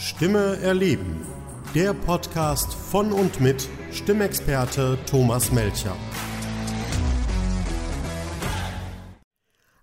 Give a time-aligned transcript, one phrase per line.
[0.00, 1.26] Stimme erleben.
[1.74, 5.96] Der Podcast von und mit Stimmexperte Thomas Melcher.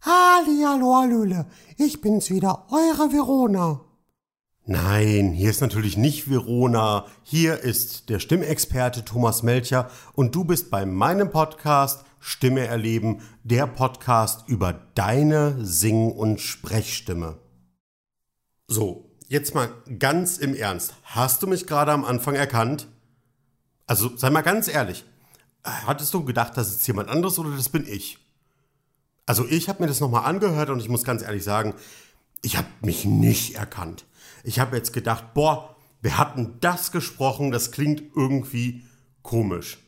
[0.02, 3.82] Hallihallo, Hallöle, ich bin's wieder, eure Verona.
[4.66, 7.08] Nein, hier ist natürlich nicht Verona.
[7.24, 13.68] Hier ist der Stimmexperte Thomas Melcher und du bist bei meinem Podcast Stimme erleben, der
[13.68, 17.38] Podcast über deine Sing- und Sprechstimme.
[18.68, 20.94] So, jetzt mal ganz im Ernst.
[21.04, 22.88] Hast du mich gerade am Anfang erkannt?
[23.88, 25.06] Also sei mal ganz ehrlich.
[25.64, 28.20] Hattest du gedacht, das ist jemand anderes oder das bin ich?
[29.26, 31.74] Also ich habe mir das nochmal angehört und ich muss ganz ehrlich sagen,
[32.42, 34.06] ich habe mich nicht erkannt.
[34.44, 38.86] Ich habe jetzt gedacht, boah, wir hatten das gesprochen, das klingt irgendwie
[39.24, 39.80] komisch.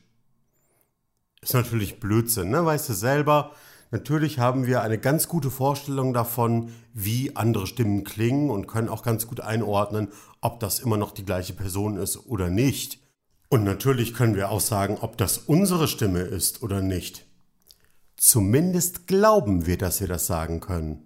[1.41, 2.65] Ist natürlich Blödsinn, ne?
[2.65, 3.51] Weißt du selber,
[3.91, 9.03] natürlich haben wir eine ganz gute Vorstellung davon, wie andere Stimmen klingen und können auch
[9.03, 10.09] ganz gut einordnen,
[10.41, 12.99] ob das immer noch die gleiche Person ist oder nicht.
[13.49, 17.25] Und natürlich können wir auch sagen, ob das unsere Stimme ist oder nicht.
[18.17, 21.05] Zumindest glauben wir, dass wir das sagen können.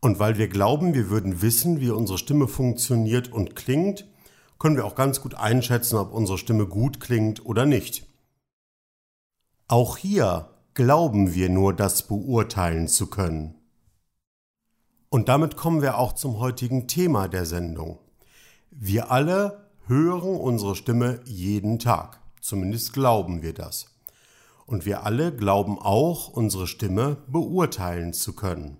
[0.00, 4.06] Und weil wir glauben, wir würden wissen, wie unsere Stimme funktioniert und klingt,
[4.58, 8.06] können wir auch ganz gut einschätzen, ob unsere Stimme gut klingt oder nicht.
[9.68, 13.54] Auch hier glauben wir nur, das beurteilen zu können.
[15.08, 17.98] Und damit kommen wir auch zum heutigen Thema der Sendung.
[18.70, 22.20] Wir alle hören unsere Stimme jeden Tag.
[22.40, 23.86] Zumindest glauben wir das.
[24.66, 28.76] Und wir alle glauben auch, unsere Stimme beurteilen zu können.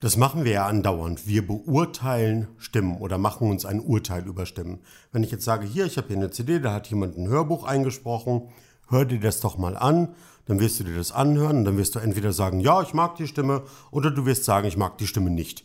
[0.00, 1.26] Das machen wir ja andauernd.
[1.26, 4.80] Wir beurteilen Stimmen oder machen uns ein Urteil über Stimmen.
[5.12, 7.64] Wenn ich jetzt sage, hier, ich habe hier eine CD, da hat jemand ein Hörbuch
[7.64, 8.48] eingesprochen,
[8.88, 10.14] hör dir das doch mal an,
[10.50, 13.14] dann wirst du dir das anhören und dann wirst du entweder sagen, ja, ich mag
[13.14, 13.62] die Stimme,
[13.92, 15.64] oder du wirst sagen, ich mag die Stimme nicht.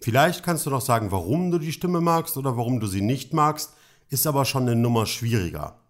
[0.00, 3.32] Vielleicht kannst du doch sagen, warum du die Stimme magst oder warum du sie nicht
[3.32, 3.72] magst,
[4.10, 5.80] ist aber schon eine Nummer schwieriger.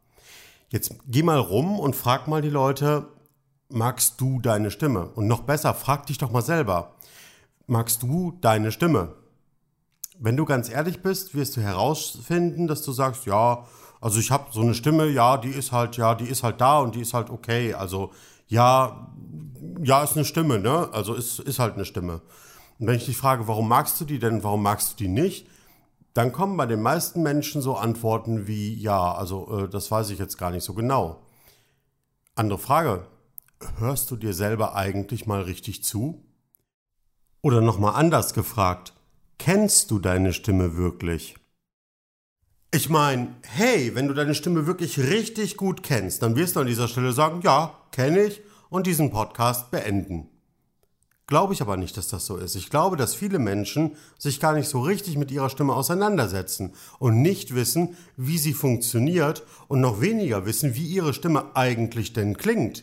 [0.71, 3.09] Jetzt geh mal rum und frag mal die Leute,
[3.69, 5.11] magst du deine Stimme?
[5.15, 6.95] Und noch besser, frag dich doch mal selber,
[7.67, 9.17] magst du deine Stimme?
[10.19, 13.67] Wenn du ganz ehrlich bist, wirst du herausfinden, dass du sagst, ja,
[14.05, 16.79] also ich habe so eine Stimme, ja, die ist halt, ja, die ist halt da
[16.81, 17.73] und die ist halt okay.
[17.73, 18.13] Also
[18.49, 19.11] ja,
[19.83, 20.91] ja, ist eine Stimme, ne?
[20.93, 22.21] Also ist, ist halt eine Stimme.
[22.79, 25.47] Und wenn ich dich frage, warum magst du die denn, warum magst du die nicht,
[26.13, 30.19] dann kommen bei den meisten Menschen so Antworten wie, ja, also äh, das weiß ich
[30.19, 31.23] jetzt gar nicht so genau.
[32.35, 33.07] Andere Frage,
[33.79, 36.23] hörst du dir selber eigentlich mal richtig zu?
[37.41, 38.93] Oder nochmal anders gefragt,
[39.39, 41.37] kennst du deine Stimme wirklich?
[42.75, 46.67] Ich meine, hey, wenn du deine Stimme wirklich richtig gut kennst, dann wirst du an
[46.67, 50.29] dieser Stelle sagen, ja, kenne ich und diesen Podcast beenden.
[51.29, 52.57] Glaube ich aber nicht, dass das so ist.
[52.57, 57.23] Ich glaube, dass viele Menschen sich gar nicht so richtig mit ihrer Stimme auseinandersetzen und
[57.23, 62.83] nicht wissen, wie sie funktioniert und noch weniger wissen, wie ihre Stimme eigentlich denn klingt.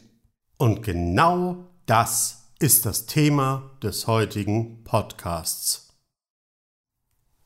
[0.55, 5.89] Und genau das ist das Thema des heutigen Podcasts.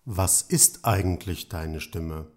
[0.04, 2.35] Was ist eigentlich deine Stimme?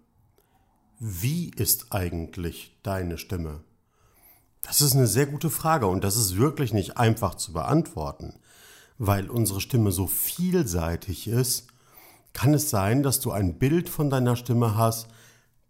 [1.01, 3.63] Wie ist eigentlich deine Stimme?
[4.61, 8.33] Das ist eine sehr gute Frage und das ist wirklich nicht einfach zu beantworten.
[8.97, 11.67] Weil unsere Stimme so vielseitig ist,
[12.33, 15.07] kann es sein, dass du ein Bild von deiner Stimme hast,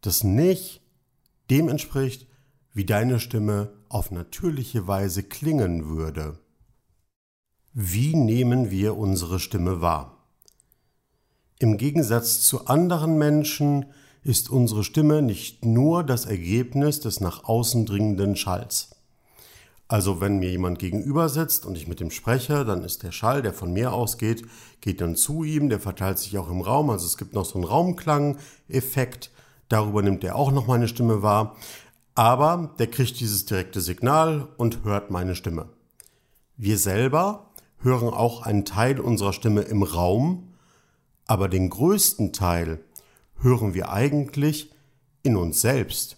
[0.02, 0.82] das nicht
[1.52, 2.26] dem entspricht,
[2.74, 6.40] wie deine Stimme auf natürliche Weise klingen würde.
[7.74, 10.18] Wie nehmen wir unsere Stimme wahr?
[11.60, 13.94] Im Gegensatz zu anderen Menschen
[14.30, 18.92] ist unsere Stimme nicht nur das Ergebnis des nach außen dringenden Schalls.
[19.88, 23.42] Also wenn mir jemand gegenüber sitzt und ich mit ihm spreche, dann ist der Schall,
[23.42, 24.46] der von mir ausgeht,
[24.82, 27.56] geht dann zu ihm, der verteilt sich auch im Raum, also es gibt noch so
[27.56, 29.32] einen Raumklang-Effekt,
[29.68, 31.56] darüber nimmt er auch noch meine Stimme wahr,
[32.14, 35.70] aber der kriegt dieses direkte Signal und hört meine Stimme.
[36.56, 40.54] Wir selber hören auch einen Teil unserer Stimme im Raum,
[41.26, 42.80] aber den größten Teil
[43.42, 44.72] hören wir eigentlich
[45.24, 46.18] in uns selbst.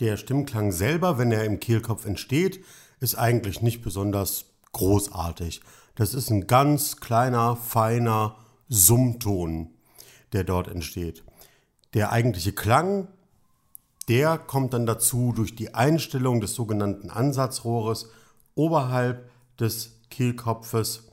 [0.00, 2.64] Der Stimmklang selber, wenn er im Kehlkopf entsteht,
[3.00, 5.60] ist eigentlich nicht besonders großartig.
[5.94, 8.36] Das ist ein ganz kleiner, feiner
[8.68, 9.70] Summton,
[10.32, 11.22] der dort entsteht.
[11.94, 13.06] Der eigentliche Klang,
[14.08, 18.10] der kommt dann dazu durch die Einstellung des sogenannten Ansatzrohres
[18.56, 19.30] oberhalb
[19.60, 21.04] des Kehlkopfes,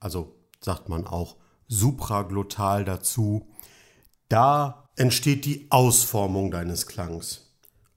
[0.00, 1.36] also sagt man auch
[1.68, 3.46] supraglottal dazu,
[4.32, 7.50] da entsteht die Ausformung deines Klangs.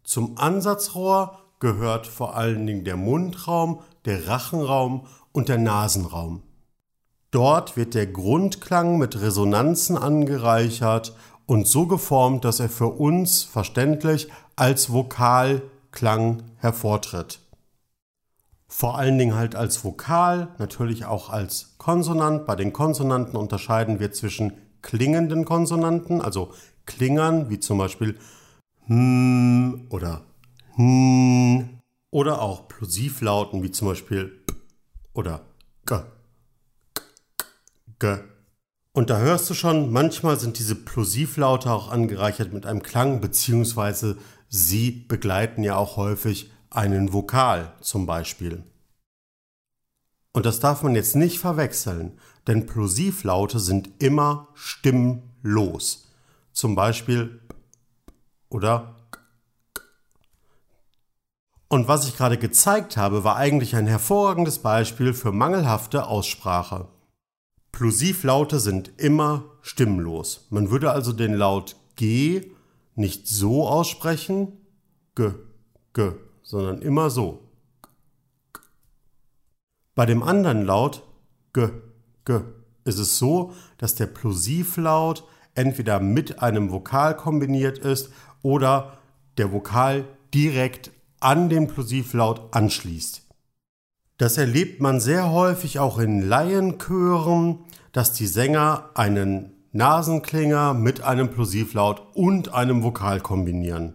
[0.04, 6.44] Zum Ansatzrohr gehört vor allen Dingen der Mundraum, der Rachenraum und der Nasenraum.
[7.32, 11.16] Dort wird der Grundklang mit Resonanzen angereichert
[11.46, 17.40] und so geformt, dass er für uns verständlich als Vokalklang hervortritt.
[18.68, 22.46] Vor allen Dingen halt als Vokal, natürlich auch als Konsonant.
[22.46, 24.54] Bei den Konsonanten unterscheiden wir zwischen
[24.86, 26.54] klingenden Konsonanten, also
[26.86, 28.20] Klingern, wie zum Beispiel
[28.86, 30.22] hm oder
[30.76, 31.80] hm,
[32.12, 34.54] oder auch Plosivlauten, wie zum Beispiel p
[35.14, 35.42] oder
[35.88, 35.96] g,
[36.94, 37.44] g,
[37.98, 38.18] g.
[38.94, 44.18] Und da hörst du schon, manchmal sind diese Plosivlaute auch angereichert mit einem Klang, beziehungsweise
[44.50, 48.64] sie begleiten ja auch häufig einen Vokal zum Beispiel.
[50.36, 56.12] Und das darf man jetzt nicht verwechseln, denn Plosivlaute sind immer stimmlos.
[56.52, 57.40] Zum Beispiel
[58.50, 58.98] oder
[61.70, 66.90] und was ich gerade gezeigt habe, war eigentlich ein hervorragendes Beispiel für mangelhafte Aussprache.
[67.72, 70.48] Plosivlaute sind immer stimmlos.
[70.50, 72.52] Man würde also den Laut G
[72.96, 74.52] nicht so aussprechen,
[75.16, 75.32] G,
[75.94, 76.12] G,
[76.44, 77.45] sondern immer so.
[79.96, 81.04] Bei dem anderen Laut
[81.54, 81.70] G,
[82.26, 82.42] G
[82.84, 85.24] ist es so, dass der Plosivlaut
[85.56, 88.12] entweder mit einem Vokal kombiniert ist
[88.42, 88.98] oder
[89.38, 93.26] der Vokal direkt an den Plosivlaut anschließt.
[94.18, 97.60] Das erlebt man sehr häufig auch in Laienchören,
[97.94, 103.94] dass die Sänger einen Nasenklinger mit einem Plosivlaut und einem Vokal kombinieren.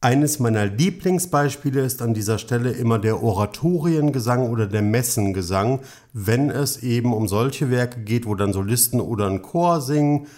[0.00, 5.80] Eines meiner Lieblingsbeispiele ist an dieser Stelle immer der Oratoriengesang oder der Messengesang,
[6.12, 10.28] wenn es eben um solche Werke geht, wo dann Solisten oder ein Chor singen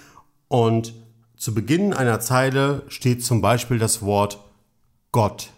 [0.49, 0.95] und
[1.37, 4.43] zu Beginn einer Zeile steht zum Beispiel das Wort
[5.13, 5.51] Gott.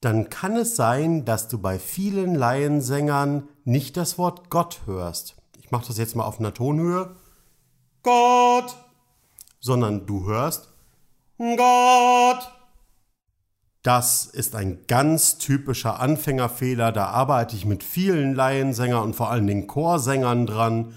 [0.00, 5.36] Dann kann es sein, dass du bei vielen Laiensängern nicht das Wort Gott hörst.
[5.58, 7.14] Ich mache das jetzt mal auf einer Tonhöhe.
[8.02, 8.76] Gott!
[9.60, 10.72] Sondern du hörst
[11.38, 12.55] Gott!
[13.86, 16.90] Das ist ein ganz typischer Anfängerfehler.
[16.90, 20.92] Da arbeite ich mit vielen Laiensängern und vor allen Dingen Chorsängern dran.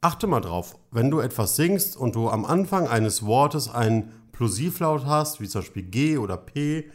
[0.00, 5.06] Achte mal drauf, wenn du etwas singst und du am Anfang eines Wortes einen Plosivlaut
[5.06, 6.88] hast, wie zum Beispiel G oder P,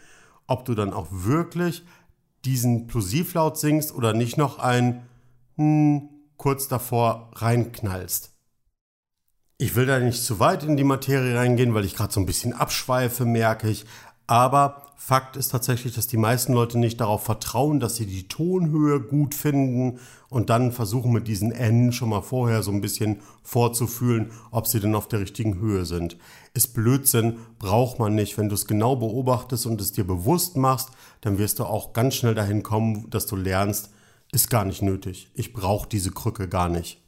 [0.47, 1.83] ob du dann auch wirklich
[2.45, 5.05] diesen Plosivlaut singst oder nicht noch ein
[5.57, 8.31] hm, kurz davor reinknallst.
[9.57, 12.25] Ich will da nicht zu weit in die Materie reingehen, weil ich gerade so ein
[12.25, 13.85] bisschen abschweife, merke ich.
[14.27, 19.01] Aber Fakt ist tatsächlich, dass die meisten Leute nicht darauf vertrauen, dass sie die Tonhöhe
[19.01, 19.99] gut finden
[20.29, 24.79] und dann versuchen mit diesen N schon mal vorher so ein bisschen vorzufühlen, ob sie
[24.79, 26.17] denn auf der richtigen Höhe sind.
[26.53, 28.37] Ist Blödsinn, braucht man nicht.
[28.37, 30.89] Wenn du es genau beobachtest und es dir bewusst machst,
[31.21, 33.91] dann wirst du auch ganz schnell dahin kommen, dass du lernst,
[34.31, 35.29] ist gar nicht nötig.
[35.33, 37.04] Ich brauche diese Krücke gar nicht.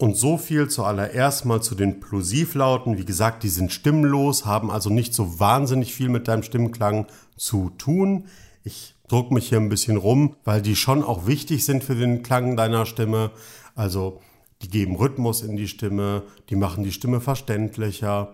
[0.00, 2.96] Und so viel zuallererst mal zu den Plosivlauten.
[2.96, 7.06] Wie gesagt, die sind stimmlos, haben also nicht so wahnsinnig viel mit deinem Stimmklang
[7.36, 8.24] zu tun.
[8.64, 12.22] Ich druck mich hier ein bisschen rum, weil die schon auch wichtig sind für den
[12.22, 13.32] Klang deiner Stimme.
[13.74, 14.22] Also
[14.62, 18.32] die geben Rhythmus in die Stimme, die machen die Stimme verständlicher.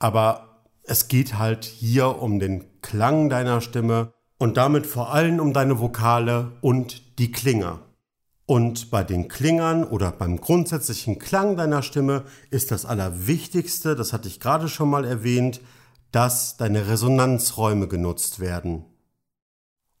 [0.00, 5.52] Aber es geht halt hier um den Klang deiner Stimme und damit vor allem um
[5.52, 7.83] deine Vokale und die Klinger.
[8.46, 14.28] Und bei den Klingern oder beim grundsätzlichen Klang deiner Stimme ist das Allerwichtigste, das hatte
[14.28, 15.62] ich gerade schon mal erwähnt,
[16.12, 18.84] dass deine Resonanzräume genutzt werden.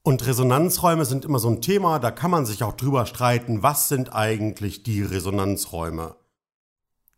[0.02, 3.88] Und Resonanzräume sind immer so ein Thema, da kann man sich auch drüber streiten, was
[3.88, 6.16] sind eigentlich die Resonanzräume.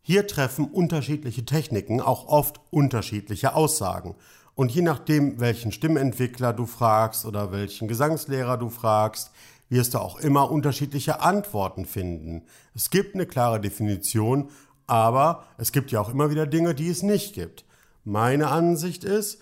[0.03, 4.15] Hier treffen unterschiedliche Techniken auch oft unterschiedliche Aussagen.
[4.55, 9.33] Und je nachdem, welchen Stimmentwickler du fragst oder welchen Gesangslehrer du fragst,
[9.69, 12.43] wirst du auch immer unterschiedliche Antworten finden.
[12.75, 14.51] Es gibt eine klare Definition,
[14.87, 17.65] aber es gibt ja auch immer wieder Dinge, die es nicht gibt.
[18.05, 19.41] Meine Ansicht ist,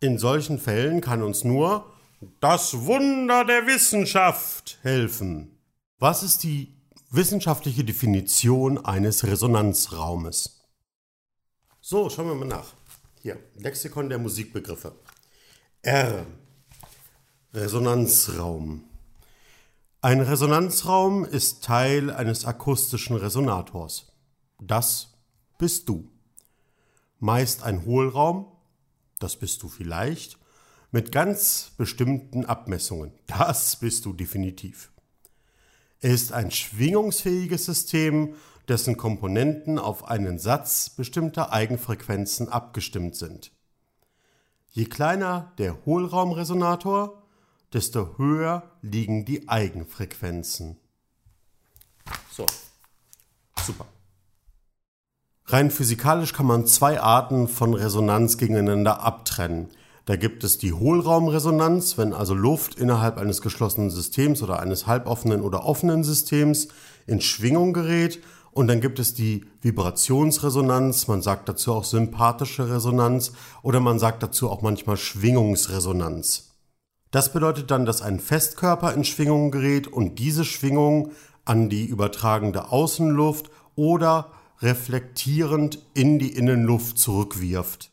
[0.00, 1.86] in solchen Fällen kann uns nur
[2.40, 5.58] das Wunder der Wissenschaft helfen.
[5.98, 6.74] Was ist die
[7.10, 10.60] wissenschaftliche Definition eines Resonanzraumes?
[11.80, 12.72] So, schauen wir mal nach.
[13.22, 14.92] Hier, Lexikon der Musikbegriffe.
[15.82, 16.26] R.
[17.52, 18.84] Resonanzraum.
[20.02, 24.10] Ein Resonanzraum ist Teil eines akustischen Resonators.
[24.58, 25.12] Das
[25.58, 26.10] bist du.
[27.18, 28.46] Meist ein Hohlraum,
[29.18, 30.38] das bist du vielleicht,
[30.90, 33.12] mit ganz bestimmten Abmessungen.
[33.26, 34.90] Das bist du definitiv.
[36.00, 38.36] Er ist ein schwingungsfähiges System,
[38.68, 43.52] dessen Komponenten auf einen Satz bestimmter Eigenfrequenzen abgestimmt sind.
[44.70, 47.19] Je kleiner der Hohlraumresonator,
[47.72, 50.76] desto höher liegen die Eigenfrequenzen.
[52.30, 52.46] So.
[53.64, 53.86] Super.
[55.46, 59.68] Rein physikalisch kann man zwei Arten von Resonanz gegeneinander abtrennen.
[60.04, 65.42] Da gibt es die Hohlraumresonanz, wenn also Luft innerhalb eines geschlossenen Systems oder eines halboffenen
[65.42, 66.68] oder offenen Systems
[67.06, 68.20] in Schwingung gerät.
[68.52, 74.22] Und dann gibt es die Vibrationsresonanz, man sagt dazu auch sympathische Resonanz oder man sagt
[74.22, 76.49] dazu auch manchmal Schwingungsresonanz.
[77.10, 81.10] Das bedeutet dann, dass ein Festkörper in Schwingung gerät und diese Schwingung
[81.44, 87.90] an die übertragende Außenluft oder reflektierend in die Innenluft zurückwirft.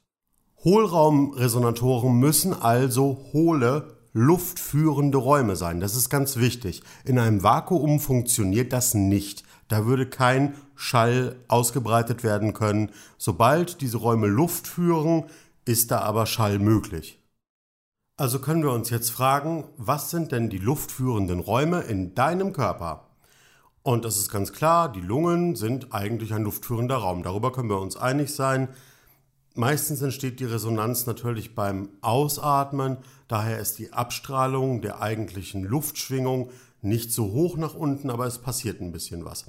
[0.64, 5.80] Hohlraumresonatoren müssen also hohle, luftführende Räume sein.
[5.80, 6.84] Das ist ganz wichtig.
[7.06, 9.44] In einem Vakuum funktioniert das nicht.
[9.68, 12.92] Da würde kein Schall ausgebreitet werden können.
[13.18, 15.26] Sobald diese Räume Luft führen,
[15.66, 17.20] ist da aber Schall möglich.
[18.20, 23.06] Also können wir uns jetzt fragen, was sind denn die luftführenden Räume in deinem Körper?
[23.84, 27.22] Und das ist ganz klar, die Lungen sind eigentlich ein luftführender Raum.
[27.22, 28.70] Darüber können wir uns einig sein.
[29.54, 32.98] Meistens entsteht die Resonanz natürlich beim Ausatmen,
[33.28, 36.50] daher ist die Abstrahlung der eigentlichen Luftschwingung
[36.82, 39.46] nicht so hoch nach unten, aber es passiert ein bisschen was.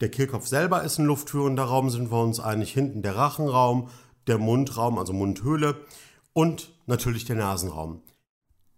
[0.00, 2.72] Der Kehlkopf selber ist ein luftführender Raum, sind wir uns einig.
[2.72, 3.88] Hinten der Rachenraum,
[4.28, 5.76] der Mundraum, also Mundhöhle
[6.36, 8.02] und natürlich der Nasenraum.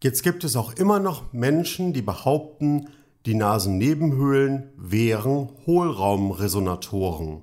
[0.01, 2.91] Jetzt gibt es auch immer noch Menschen, die behaupten,
[3.27, 7.43] die Nasennebenhöhlen wären Hohlraumresonatoren.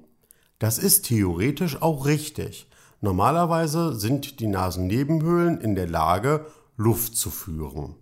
[0.57, 2.69] Das ist theoretisch auch richtig.
[3.01, 6.45] Normalerweise sind die Nasennebenhöhlen in der Lage,
[6.77, 7.95] Luft zu führen.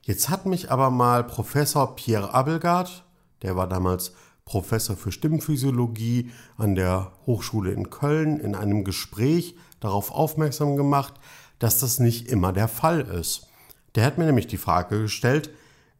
[0.00, 3.04] Jetzt hat mich aber mal Professor Pierre Abelgard,
[3.42, 4.14] der war damals
[4.46, 11.14] Professor für Stimmphysiologie an der Hochschule in Köln, in einem Gespräch darauf aufmerksam gemacht,
[11.58, 13.46] dass das nicht immer der Fall ist.
[13.94, 15.50] Der hat mir nämlich die Frage gestellt,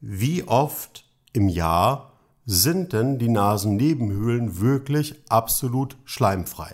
[0.00, 2.12] wie oft im Jahr
[2.46, 6.72] sind denn die Nasennebenhöhlen wirklich absolut schleimfrei?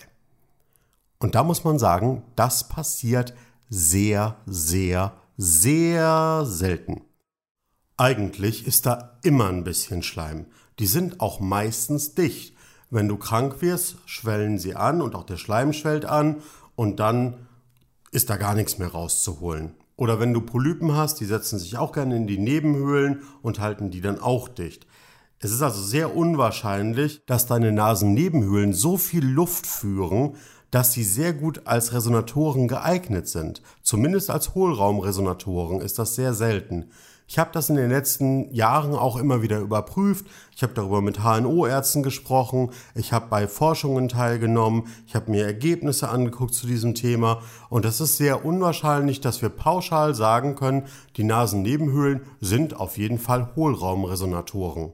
[1.18, 3.34] Und da muss man sagen, das passiert
[3.68, 7.02] sehr, sehr, sehr selten.
[7.96, 10.46] Eigentlich ist da immer ein bisschen Schleim.
[10.78, 12.56] Die sind auch meistens dicht.
[12.88, 16.36] Wenn du krank wirst, schwellen sie an und auch der Schleim schwellt an
[16.80, 17.34] und dann
[18.10, 19.74] ist da gar nichts mehr rauszuholen.
[19.96, 23.90] Oder wenn du Polypen hast, die setzen sich auch gerne in die Nebenhöhlen und halten
[23.90, 24.86] die dann auch dicht.
[25.40, 30.36] Es ist also sehr unwahrscheinlich, dass deine Nasennebenhöhlen so viel Luft führen,
[30.70, 33.60] dass sie sehr gut als Resonatoren geeignet sind.
[33.82, 36.86] Zumindest als Hohlraumresonatoren ist das sehr selten.
[37.30, 40.26] Ich habe das in den letzten Jahren auch immer wieder überprüft.
[40.52, 42.72] Ich habe darüber mit HNO-Ärzten gesprochen.
[42.96, 44.88] Ich habe bei Forschungen teilgenommen.
[45.06, 47.40] Ich habe mir Ergebnisse angeguckt zu diesem Thema.
[47.68, 53.20] Und es ist sehr unwahrscheinlich, dass wir pauschal sagen können, die Nasennebenhöhlen sind auf jeden
[53.20, 54.92] Fall Hohlraumresonatoren.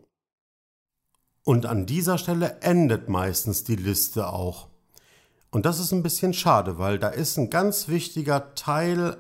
[1.43, 4.69] Und an dieser Stelle endet meistens die Liste auch.
[5.51, 9.17] Und das ist ein bisschen schade, weil da ist ein ganz wichtiger Teil,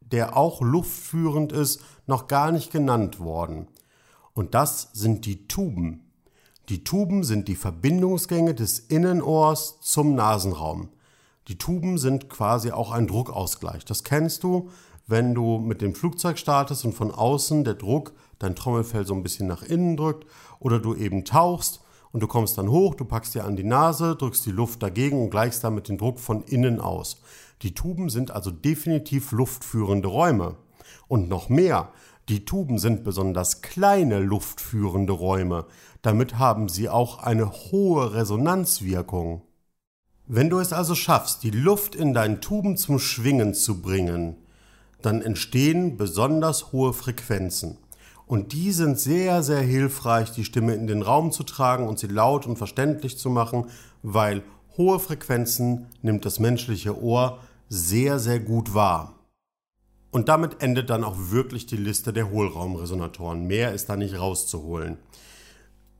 [0.00, 3.68] der auch luftführend ist, noch gar nicht genannt worden.
[4.34, 6.10] Und das sind die Tuben.
[6.68, 10.90] Die Tuben sind die Verbindungsgänge des Innenohrs zum Nasenraum.
[11.48, 13.84] Die Tuben sind quasi auch ein Druckausgleich.
[13.84, 14.70] Das kennst du,
[15.06, 19.22] wenn du mit dem Flugzeug startest und von außen der Druck dein Trommelfell so ein
[19.22, 20.26] bisschen nach innen drückt
[20.60, 21.80] oder du eben tauchst
[22.12, 25.22] und du kommst dann hoch, du packst dir an die Nase, drückst die Luft dagegen
[25.22, 27.22] und gleichst damit den Druck von innen aus.
[27.62, 30.56] Die Tuben sind also definitiv luftführende Räume.
[31.08, 31.92] Und noch mehr,
[32.28, 35.64] die Tuben sind besonders kleine luftführende Räume.
[36.02, 39.42] Damit haben sie auch eine hohe Resonanzwirkung.
[40.26, 44.36] Wenn du es also schaffst, die Luft in deinen Tuben zum Schwingen zu bringen,
[45.00, 47.78] dann entstehen besonders hohe Frequenzen.
[48.26, 52.08] Und die sind sehr, sehr hilfreich, die Stimme in den Raum zu tragen und sie
[52.08, 53.70] laut und verständlich zu machen,
[54.02, 54.42] weil
[54.76, 57.38] hohe Frequenzen nimmt das menschliche Ohr
[57.70, 59.17] sehr, sehr gut wahr.
[60.10, 63.46] Und damit endet dann auch wirklich die Liste der Hohlraumresonatoren.
[63.46, 64.96] Mehr ist da nicht rauszuholen.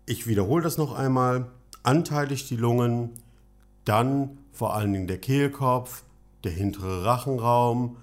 [0.06, 1.50] Ich wiederhole das noch einmal.
[1.82, 3.10] Anteilig die Lungen,
[3.84, 6.04] dann vor allen Dingen der Kehlkopf,
[6.44, 7.96] der hintere Rachenraum,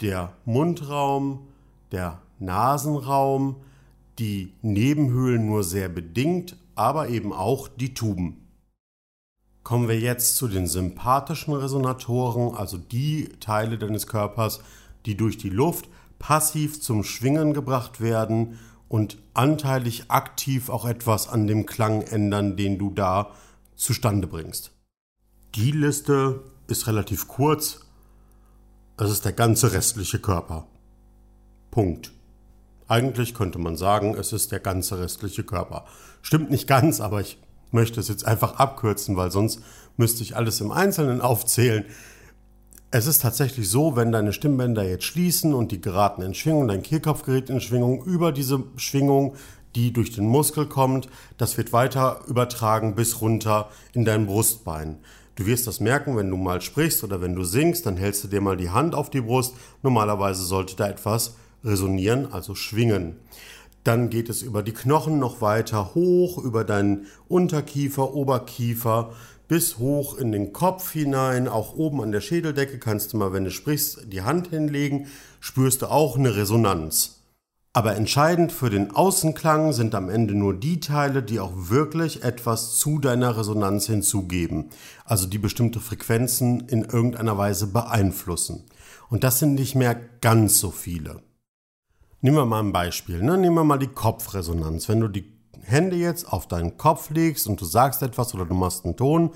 [0.00, 1.46] der Mundraum,
[1.92, 3.56] der Nasenraum,
[4.18, 8.40] die Nebenhöhlen nur sehr bedingt, aber eben auch die Tuben.
[9.62, 14.60] Kommen wir jetzt zu den sympathischen Resonatoren, also die Teile deines Körpers,
[15.06, 18.58] die durch die Luft passiv zum Schwingen gebracht werden
[18.88, 23.30] und anteilig aktiv auch etwas an dem Klang ändern, den du da
[23.74, 24.72] zustande bringst.
[25.54, 27.80] Die Liste ist relativ kurz.
[28.96, 30.66] Es ist der ganze restliche Körper.
[31.70, 32.12] Punkt.
[32.86, 35.86] Eigentlich könnte man sagen, es ist der ganze restliche Körper.
[36.22, 37.38] Stimmt nicht ganz, aber ich
[37.72, 39.60] möchte es jetzt einfach abkürzen, weil sonst
[39.96, 41.84] müsste ich alles im Einzelnen aufzählen.
[42.96, 46.84] Es ist tatsächlich so, wenn deine Stimmbänder jetzt schließen und die geraten in Schwingung, dein
[46.84, 49.34] Kehlkopf gerät in Schwingung, über diese Schwingung,
[49.74, 54.98] die durch den Muskel kommt, das wird weiter übertragen bis runter in dein Brustbein.
[55.34, 58.28] Du wirst das merken, wenn du mal sprichst oder wenn du singst, dann hältst du
[58.28, 59.56] dir mal die Hand auf die Brust.
[59.82, 61.34] Normalerweise sollte da etwas
[61.64, 63.16] resonieren, also schwingen.
[63.82, 69.12] Dann geht es über die Knochen noch weiter hoch, über deinen Unterkiefer, Oberkiefer,
[69.48, 73.44] bis hoch in den Kopf hinein, auch oben an der Schädeldecke kannst du mal, wenn
[73.44, 75.06] du sprichst, die Hand hinlegen,
[75.40, 77.20] spürst du auch eine Resonanz.
[77.76, 82.78] Aber entscheidend für den Außenklang sind am Ende nur die Teile, die auch wirklich etwas
[82.78, 84.70] zu deiner Resonanz hinzugeben,
[85.04, 88.62] also die bestimmte Frequenzen in irgendeiner Weise beeinflussen.
[89.10, 91.20] Und das sind nicht mehr ganz so viele.
[92.20, 93.22] Nehmen wir mal ein Beispiel.
[93.22, 93.36] Ne?
[93.36, 94.88] Nehmen wir mal die Kopfresonanz.
[94.88, 98.54] Wenn du die Hände jetzt auf deinen Kopf legst und du sagst etwas oder du
[98.54, 99.30] machst einen Ton,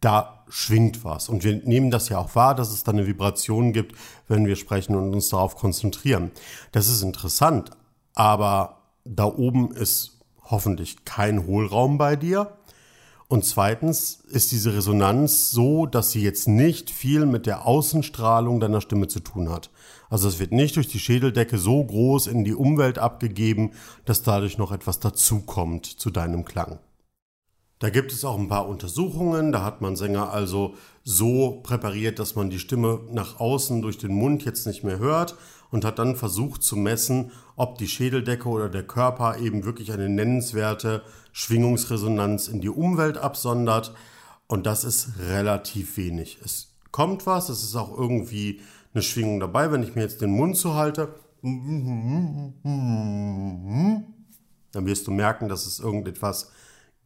[0.00, 1.28] da schwingt was.
[1.28, 3.96] Und wir nehmen das ja auch wahr, dass es da eine Vibration gibt,
[4.28, 6.30] wenn wir sprechen und uns darauf konzentrieren.
[6.72, 7.70] Das ist interessant,
[8.14, 12.52] aber da oben ist hoffentlich kein Hohlraum bei dir.
[13.28, 18.82] Und zweitens ist diese Resonanz so, dass sie jetzt nicht viel mit der Außenstrahlung deiner
[18.82, 19.70] Stimme zu tun hat.
[20.14, 23.72] Also es wird nicht durch die Schädeldecke so groß in die Umwelt abgegeben,
[24.04, 26.78] dass dadurch noch etwas dazukommt zu deinem Klang.
[27.80, 32.36] Da gibt es auch ein paar Untersuchungen, da hat man Sänger also so präpariert, dass
[32.36, 35.34] man die Stimme nach außen durch den Mund jetzt nicht mehr hört
[35.72, 40.08] und hat dann versucht zu messen, ob die Schädeldecke oder der Körper eben wirklich eine
[40.08, 41.02] nennenswerte
[41.32, 43.92] Schwingungsresonanz in die Umwelt absondert
[44.46, 46.38] und das ist relativ wenig.
[46.44, 48.60] Es kommt was, es ist auch irgendwie
[48.94, 49.70] eine Schwingung dabei.
[49.70, 52.54] Wenn ich mir jetzt den Mund zuhalte, dann
[54.72, 56.50] wirst du merken, dass es irgendetwas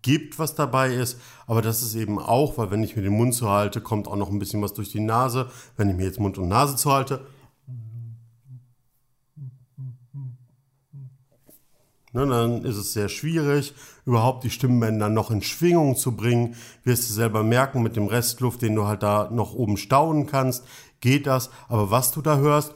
[0.02, 1.18] gibt, was dabei ist.
[1.46, 4.30] Aber das ist eben auch, weil wenn ich mir den Mund zuhalte, kommt auch noch
[4.30, 5.50] ein bisschen was durch die Nase.
[5.76, 7.26] Wenn ich mir jetzt Mund und Nase zuhalte,
[12.14, 13.74] Ne, dann ist es sehr schwierig,
[14.06, 16.56] überhaupt die Stimmbänder noch in Schwingung zu bringen.
[16.82, 20.64] Wirst du selber merken, mit dem Restluft, den du halt da noch oben staunen kannst,
[21.00, 21.50] geht das.
[21.68, 22.74] Aber was du da hörst,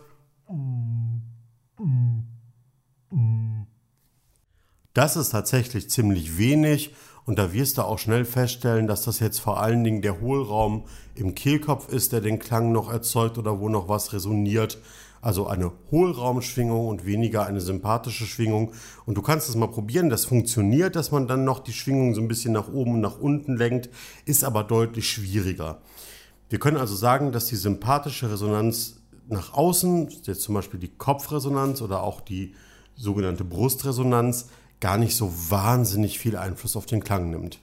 [4.95, 6.95] das ist tatsächlich ziemlich wenig.
[7.25, 10.85] Und da wirst du auch schnell feststellen, dass das jetzt vor allen Dingen der Hohlraum
[11.15, 14.79] im Kehlkopf ist, der den Klang noch erzeugt oder wo noch was resoniert.
[15.21, 18.73] Also eine Hohlraumschwingung und weniger eine sympathische Schwingung.
[19.07, 20.11] Und du kannst es mal probieren.
[20.11, 23.21] Das funktioniert, dass man dann noch die Schwingung so ein bisschen nach oben und nach
[23.21, 23.89] unten lenkt,
[24.25, 25.81] ist aber deutlich schwieriger.
[26.53, 31.81] Wir können also sagen, dass die sympathische Resonanz nach außen, jetzt zum Beispiel die Kopfresonanz
[31.81, 32.55] oder auch die
[32.95, 37.59] sogenannte Brustresonanz, gar nicht so wahnsinnig viel Einfluss auf den Klang nimmt.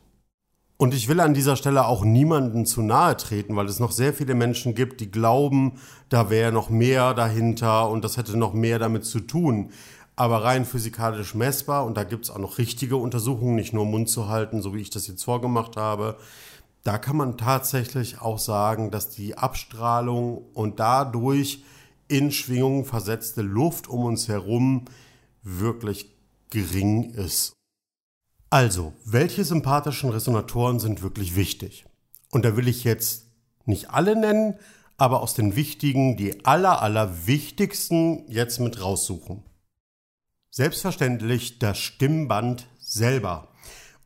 [0.77, 4.11] Und ich will an dieser Stelle auch niemanden zu nahe treten, weil es noch sehr
[4.11, 5.73] viele Menschen gibt, die glauben,
[6.09, 9.69] da wäre noch mehr dahinter und das hätte noch mehr damit zu tun.
[10.15, 14.09] Aber rein physikalisch messbar, und da gibt es auch noch richtige Untersuchungen, nicht nur Mund
[14.09, 16.17] zu halten, so wie ich das jetzt vorgemacht habe,
[16.83, 21.63] da kann man tatsächlich auch sagen, dass die Abstrahlung und dadurch
[22.07, 24.85] in Schwingungen versetzte Luft um uns herum
[25.43, 26.15] wirklich
[26.49, 27.53] gering ist.
[28.49, 31.85] Also, welche sympathischen Resonatoren sind wirklich wichtig?
[32.31, 33.27] Und da will ich jetzt
[33.65, 34.55] nicht alle nennen,
[34.97, 39.43] aber aus den wichtigen die aller, aller wichtigsten jetzt mit raussuchen.
[40.49, 43.49] Selbstverständlich das Stimmband selber.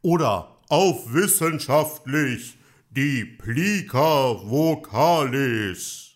[0.01, 2.57] Oder auf wissenschaftlich
[2.95, 6.11] die Plica vocalis.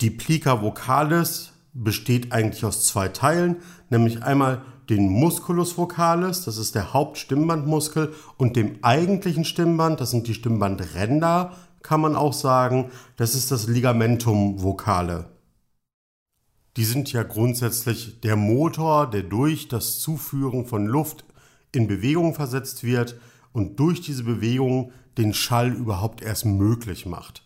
[0.00, 6.74] Die Plica vocalis besteht eigentlich aus zwei Teilen, nämlich einmal den Musculus vocalis, das ist
[6.74, 13.36] der Hauptstimmbandmuskel, und dem eigentlichen Stimmband, das sind die Stimmbandränder, kann man auch sagen, das
[13.36, 15.30] ist das Ligamentum vocale.
[16.76, 21.24] Die sind ja grundsätzlich der Motor, der durch das Zuführen von Luft
[21.72, 23.20] in Bewegung versetzt wird
[23.52, 27.42] und durch diese Bewegung den Schall überhaupt erst möglich macht.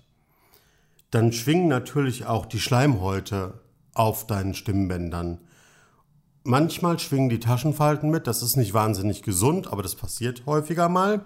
[1.10, 3.60] Dann schwingen natürlich auch die Schleimhäute
[3.94, 5.40] auf deinen Stimmbändern.
[6.44, 11.24] Manchmal schwingen die Taschenfalten mit, das ist nicht wahnsinnig gesund, aber das passiert häufiger mal.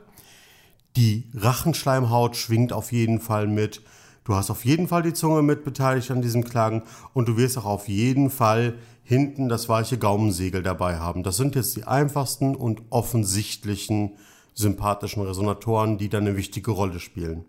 [0.97, 3.83] Die Rachenschleimhaut schwingt auf jeden Fall mit.
[4.25, 6.83] Du hast auf jeden Fall die Zunge mit beteiligt an diesem Klang
[7.13, 11.23] und du wirst auch auf jeden Fall hinten das weiche Gaumensegel dabei haben.
[11.23, 14.17] Das sind jetzt die einfachsten und offensichtlichen
[14.59, 17.45] sympathischen Resonatoren, die da eine wichtige Rolle spielen.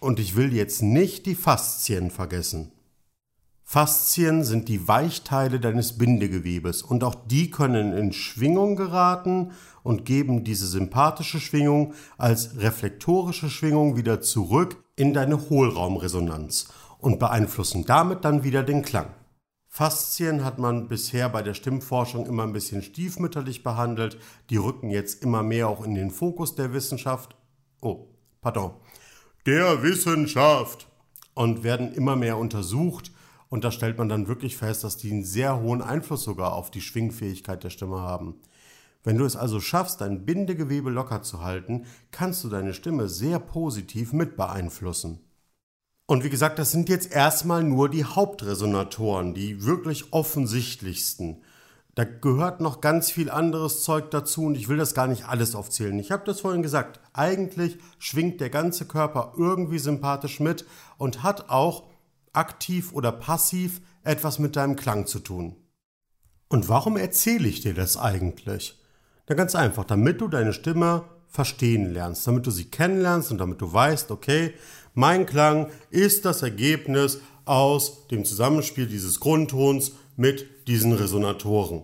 [0.00, 2.72] Und ich will jetzt nicht die Faszien vergessen.
[3.62, 10.44] Faszien sind die Weichteile deines Bindegewebes und auch die können in Schwingung geraten und geben
[10.44, 18.44] diese sympathische Schwingung als reflektorische Schwingung wieder zurück in deine Hohlraumresonanz und beeinflussen damit dann
[18.44, 19.08] wieder den Klang.
[19.76, 24.16] Faszien hat man bisher bei der Stimmforschung immer ein bisschen stiefmütterlich behandelt,
[24.48, 27.36] die rücken jetzt immer mehr auch in den Fokus der Wissenschaft.
[27.82, 28.06] Oh,
[28.40, 28.70] pardon.
[29.44, 30.88] Der Wissenschaft
[31.34, 33.12] und werden immer mehr untersucht
[33.50, 36.70] und da stellt man dann wirklich fest, dass die einen sehr hohen Einfluss sogar auf
[36.70, 38.36] die Schwingfähigkeit der Stimme haben.
[39.04, 43.38] Wenn du es also schaffst, dein Bindegewebe locker zu halten, kannst du deine Stimme sehr
[43.40, 45.25] positiv mit beeinflussen.
[46.06, 51.42] Und wie gesagt, das sind jetzt erstmal nur die Hauptresonatoren, die wirklich offensichtlichsten.
[51.96, 55.54] Da gehört noch ganz viel anderes Zeug dazu und ich will das gar nicht alles
[55.54, 55.98] aufzählen.
[55.98, 57.00] Ich habe das vorhin gesagt.
[57.12, 60.66] Eigentlich schwingt der ganze Körper irgendwie sympathisch mit
[60.98, 61.84] und hat auch
[62.34, 65.56] aktiv oder passiv etwas mit deinem Klang zu tun.
[66.48, 68.78] Und warum erzähle ich dir das eigentlich?
[69.26, 73.60] Na ganz einfach, damit du deine Stimme verstehen lernst, damit du sie kennenlernst und damit
[73.60, 74.54] du weißt, okay,
[74.96, 81.82] mein Klang ist das Ergebnis aus dem Zusammenspiel dieses Grundtons mit diesen Resonatoren.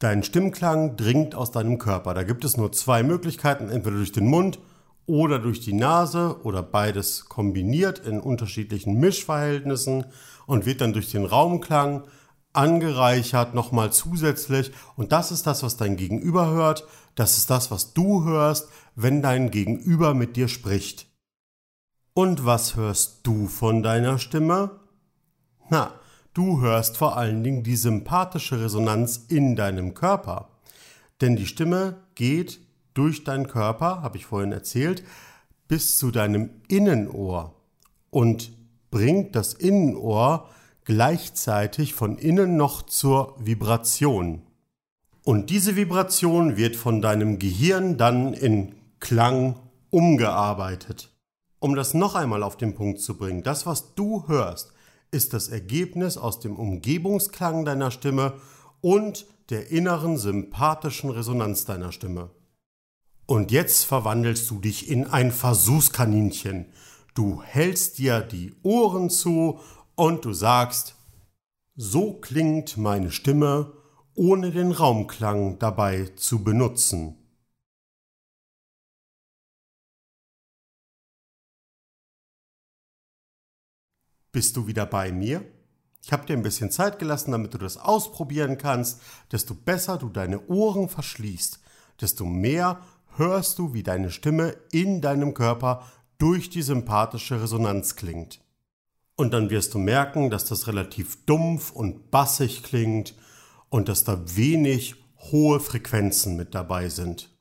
[0.00, 2.12] Dein Stimmklang dringt aus deinem Körper.
[2.12, 4.58] Da gibt es nur zwei Möglichkeiten, entweder durch den Mund
[5.06, 10.06] oder durch die Nase oder beides kombiniert in unterschiedlichen Mischverhältnissen
[10.46, 12.02] und wird dann durch den Raumklang
[12.52, 17.92] angereichert nochmal zusätzlich und das ist das, was dein Gegenüber hört, das ist das, was
[17.92, 21.06] du hörst, wenn dein Gegenüber mit dir spricht.
[22.18, 24.80] Und was hörst du von deiner Stimme?
[25.68, 25.92] Na,
[26.32, 30.48] du hörst vor allen Dingen die sympathische Resonanz in deinem Körper.
[31.20, 32.58] Denn die Stimme geht
[32.94, 35.04] durch deinen Körper, habe ich vorhin erzählt,
[35.68, 37.54] bis zu deinem Innenohr
[38.08, 38.50] und
[38.90, 40.48] bringt das Innenohr
[40.84, 44.40] gleichzeitig von innen noch zur Vibration.
[45.22, 49.56] Und diese Vibration wird von deinem Gehirn dann in Klang
[49.90, 51.10] umgearbeitet.
[51.66, 54.72] Um das noch einmal auf den Punkt zu bringen, das, was du hörst,
[55.10, 58.34] ist das Ergebnis aus dem Umgebungsklang deiner Stimme
[58.82, 62.30] und der inneren sympathischen Resonanz deiner Stimme.
[63.26, 66.66] Und jetzt verwandelst du dich in ein Versuchskaninchen.
[67.14, 69.58] Du hältst dir die Ohren zu
[69.96, 70.94] und du sagst,
[71.74, 73.72] so klingt meine Stimme,
[74.14, 77.25] ohne den Raumklang dabei zu benutzen.
[84.36, 85.42] Bist du wieder bei mir?
[86.04, 89.00] Ich habe dir ein bisschen Zeit gelassen, damit du das ausprobieren kannst.
[89.32, 91.58] Desto besser du deine Ohren verschließt,
[92.02, 92.82] desto mehr
[93.16, 95.86] hörst du, wie deine Stimme in deinem Körper
[96.18, 98.44] durch die sympathische Resonanz klingt.
[99.14, 103.14] Und dann wirst du merken, dass das relativ dumpf und bassig klingt
[103.70, 104.96] und dass da wenig
[105.32, 107.34] hohe Frequenzen mit dabei sind.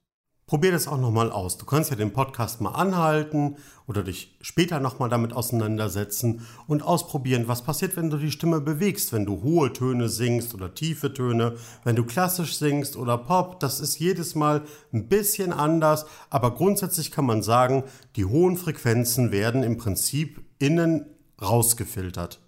[0.48, 1.58] Probier das auch nochmal aus.
[1.58, 3.56] Du kannst ja den Podcast mal anhalten
[3.88, 9.12] oder dich später nochmal damit auseinandersetzen und ausprobieren, was passiert, wenn du die Stimme bewegst,
[9.12, 13.60] wenn du hohe Töne singst oder tiefe Töne, wenn du klassisch singst oder Pop.
[13.60, 14.62] Das ist jedes Mal
[14.94, 17.84] ein bisschen anders, aber grundsätzlich kann man sagen,
[18.16, 21.08] die hohen Frequenzen werden im Prinzip innen
[21.42, 22.40] rausgefiltert.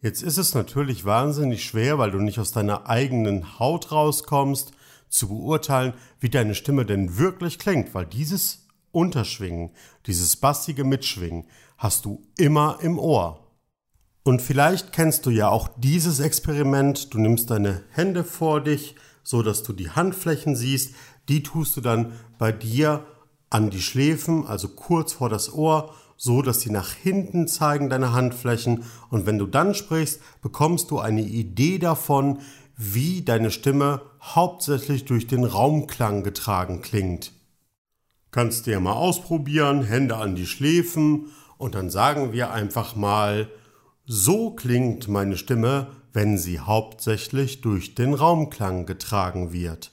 [0.00, 4.70] Jetzt ist es natürlich wahnsinnig schwer, weil du nicht aus deiner eigenen Haut rauskommst
[5.10, 9.70] zu beurteilen, wie deine Stimme denn wirklich klingt, weil dieses Unterschwingen,
[10.06, 11.46] dieses bassige Mitschwingen
[11.76, 13.46] hast du immer im Ohr.
[14.22, 17.12] Und vielleicht kennst du ja auch dieses Experiment.
[17.14, 20.94] Du nimmst deine Hände vor dich, so dass du die Handflächen siehst.
[21.28, 23.06] Die tust du dann bei dir
[23.48, 28.12] an die Schläfen, also kurz vor das Ohr, so dass sie nach hinten zeigen, deine
[28.12, 28.84] Handflächen.
[29.08, 32.40] Und wenn du dann sprichst, bekommst du eine Idee davon,
[32.76, 37.32] wie deine Stimme hauptsächlich durch den Raumklang getragen klingt.
[38.30, 43.50] Kannst du ja mal ausprobieren, Hände an die Schläfen und dann sagen wir einfach mal,
[44.04, 49.92] so klingt meine Stimme, wenn sie hauptsächlich durch den Raumklang getragen wird.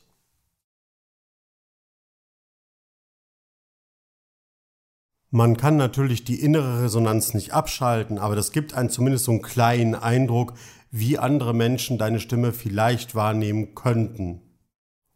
[5.29, 9.41] Man kann natürlich die innere Resonanz nicht abschalten, aber das gibt einen zumindest so einen
[9.41, 10.53] kleinen Eindruck,
[10.99, 14.41] wie andere Menschen deine Stimme vielleicht wahrnehmen könnten.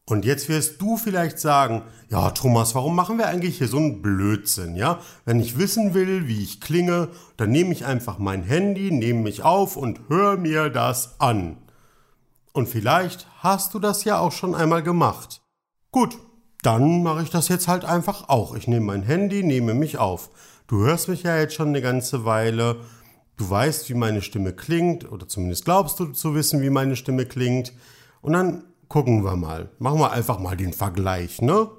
[0.05, 4.01] Und jetzt wirst du vielleicht sagen, ja Thomas, warum machen wir eigentlich hier so einen
[4.01, 4.99] Blödsinn, ja?
[5.25, 9.43] Wenn ich wissen will, wie ich klinge, dann nehme ich einfach mein Handy, nehme mich
[9.43, 11.57] auf und höre mir das an.
[12.51, 15.41] Und vielleicht hast du das ja auch schon einmal gemacht.
[15.91, 16.17] Gut,
[16.61, 18.55] dann mache ich das jetzt halt einfach auch.
[18.55, 20.29] Ich nehme mein Handy, nehme mich auf.
[20.67, 22.77] Du hörst mich ja jetzt schon eine ganze Weile.
[23.41, 27.25] Du weißt, wie meine Stimme klingt, oder zumindest glaubst du zu wissen, wie meine Stimme
[27.25, 27.73] klingt.
[28.21, 29.69] Und dann gucken wir mal.
[29.79, 31.69] Machen wir einfach mal den Vergleich, ne?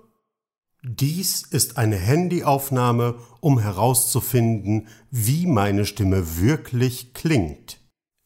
[0.85, 7.79] Dies ist eine Handyaufnahme, um herauszufinden, wie meine Stimme wirklich klingt.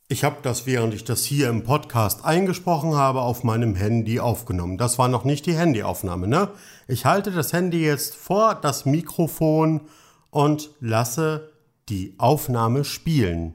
[0.08, 4.78] Ich habe das, während ich das hier im Podcast eingesprochen habe, auf meinem Handy aufgenommen.
[4.78, 6.48] Das war noch nicht die Handyaufnahme, ne?
[6.88, 9.82] Ich halte das Handy jetzt vor das Mikrofon
[10.30, 11.55] und lasse
[11.88, 13.54] die Aufnahme spielen.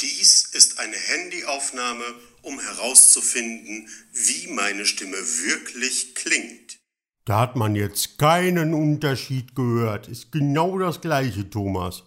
[0.00, 2.04] Dies ist eine Handyaufnahme,
[2.42, 6.78] um herauszufinden, wie meine Stimme wirklich klingt.
[7.24, 10.08] Da hat man jetzt keinen Unterschied gehört.
[10.08, 12.04] Ist genau das gleiche, Thomas.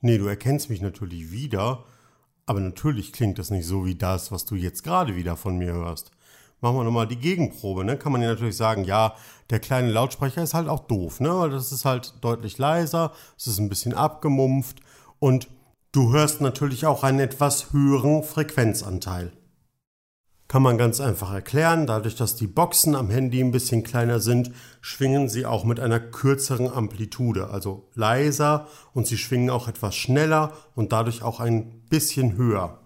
[0.00, 1.84] Nee, du erkennst mich natürlich wieder,
[2.46, 5.72] aber natürlich klingt das nicht so wie das, was du jetzt gerade wieder von mir
[5.72, 6.10] hörst.
[6.62, 7.98] Machen wir nochmal die Gegenprobe, ne?
[7.98, 9.16] Kann man ja natürlich sagen, ja,
[9.50, 11.28] der kleine Lautsprecher ist halt auch doof, ne?
[11.28, 14.78] Weil das ist halt deutlich leiser, es ist ein bisschen abgemumpft
[15.18, 15.48] und
[15.90, 19.32] du hörst natürlich auch einen etwas höheren Frequenzanteil.
[20.46, 24.52] Kann man ganz einfach erklären, dadurch, dass die Boxen am Handy ein bisschen kleiner sind,
[24.80, 30.52] schwingen sie auch mit einer kürzeren Amplitude, also leiser und sie schwingen auch etwas schneller
[30.76, 32.78] und dadurch auch ein bisschen höher.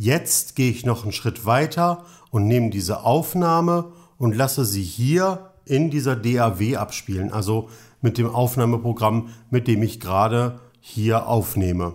[0.00, 5.52] Jetzt gehe ich noch einen Schritt weiter und nehme diese Aufnahme und lasse sie hier
[5.64, 7.68] in dieser DAW abspielen, also
[8.00, 11.94] mit dem Aufnahmeprogramm, mit dem ich gerade hier aufnehme.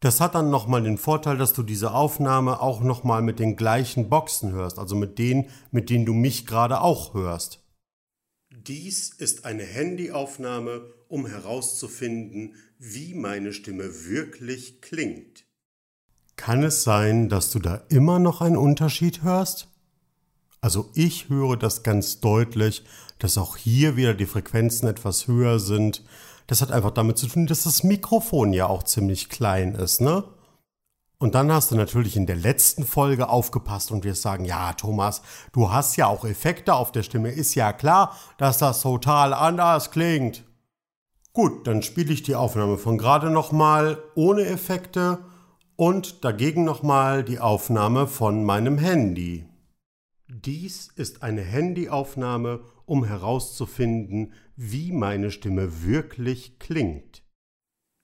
[0.00, 4.10] Das hat dann nochmal den Vorteil, dass du diese Aufnahme auch nochmal mit den gleichen
[4.10, 7.64] Boxen hörst, also mit denen, mit denen du mich gerade auch hörst.
[8.50, 15.43] Dies ist eine Handyaufnahme, um herauszufinden, wie meine Stimme wirklich klingt.
[16.36, 19.68] Kann es sein, dass du da immer noch einen Unterschied hörst?
[20.60, 22.84] Also ich höre das ganz deutlich,
[23.18, 26.02] dass auch hier wieder die Frequenzen etwas höher sind,
[26.46, 30.24] das hat einfach damit zu tun, dass das Mikrofon ja auch ziemlich klein ist, ne?
[31.18, 35.22] Und dann hast du natürlich in der letzten Folge aufgepasst und wirst sagen, ja, Thomas,
[35.52, 37.30] du hast ja auch Effekte auf der Stimme.
[37.30, 40.44] Ist ja klar, dass das total anders klingt.
[41.32, 45.18] Gut, dann spiele ich die Aufnahme von gerade nochmal ohne Effekte
[45.76, 49.46] und dagegen nochmal die Aufnahme von meinem Handy.
[50.28, 57.22] Dies ist eine Handyaufnahme um herauszufinden, wie meine Stimme wirklich klingt.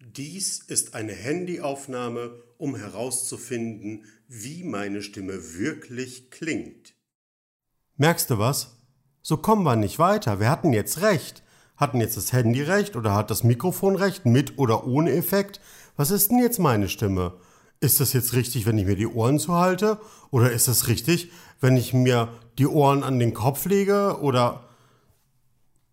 [0.01, 6.95] Dies ist eine Handyaufnahme, um herauszufinden, wie meine Stimme wirklich klingt.
[7.97, 8.77] Merkst du was?
[9.23, 10.41] So kommen wir nicht weiter.
[10.41, 11.43] Wir hatten jetzt recht.
[11.77, 15.61] Hatten jetzt das Handy recht oder hat das Mikrofon recht, mit oder ohne Effekt?
[15.97, 17.39] Was ist denn jetzt meine Stimme?
[17.81, 19.99] Ist das jetzt richtig, wenn ich mir die Ohren zuhalte?
[20.31, 24.19] Oder ist das richtig, wenn ich mir die Ohren an den Kopf lege?
[24.21, 24.65] Oder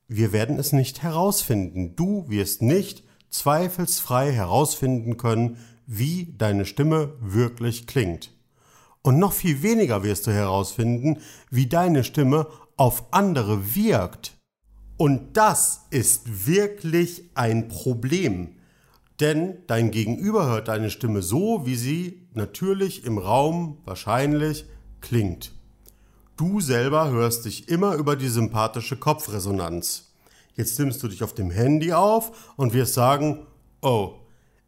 [0.09, 1.95] wir werden es nicht herausfinden.
[1.95, 8.33] Du wirst nicht zweifelsfrei herausfinden können, wie deine Stimme wirklich klingt.
[9.01, 14.37] Und noch viel weniger wirst du herausfinden, wie deine Stimme auf andere wirkt.
[14.97, 18.56] Und das ist wirklich ein Problem.
[19.19, 24.65] Denn dein Gegenüber hört deine Stimme so, wie sie natürlich im Raum wahrscheinlich
[25.01, 25.53] klingt.
[26.37, 30.13] Du selber hörst dich immer über die sympathische Kopfresonanz.
[30.55, 33.47] Jetzt nimmst du dich auf dem Handy auf und wirst sagen,
[33.81, 34.13] oh,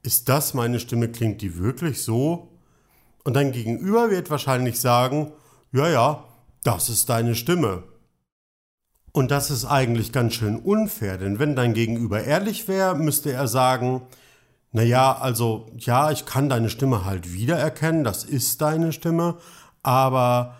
[0.01, 2.49] ist das meine Stimme, klingt die wirklich so?
[3.23, 5.31] Und dein Gegenüber wird wahrscheinlich sagen,
[5.71, 6.23] ja, ja,
[6.63, 7.83] das ist deine Stimme.
[9.11, 13.47] Und das ist eigentlich ganz schön unfair, denn wenn dein Gegenüber ehrlich wäre, müsste er
[13.47, 14.03] sagen,
[14.71, 19.37] naja, also ja, ich kann deine Stimme halt wiedererkennen, das ist deine Stimme,
[19.81, 20.55] aber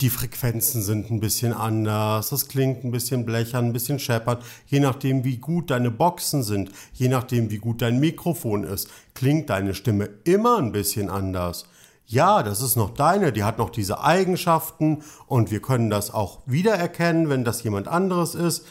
[0.00, 4.80] die Frequenzen sind ein bisschen anders, das klingt ein bisschen blechern, ein bisschen scheppert, je
[4.80, 9.74] nachdem wie gut deine Boxen sind, je nachdem wie gut dein Mikrofon ist, klingt deine
[9.74, 11.66] Stimme immer ein bisschen anders.
[12.06, 16.40] Ja, das ist noch deine, die hat noch diese Eigenschaften und wir können das auch
[16.46, 18.66] wiedererkennen, wenn das jemand anderes ist,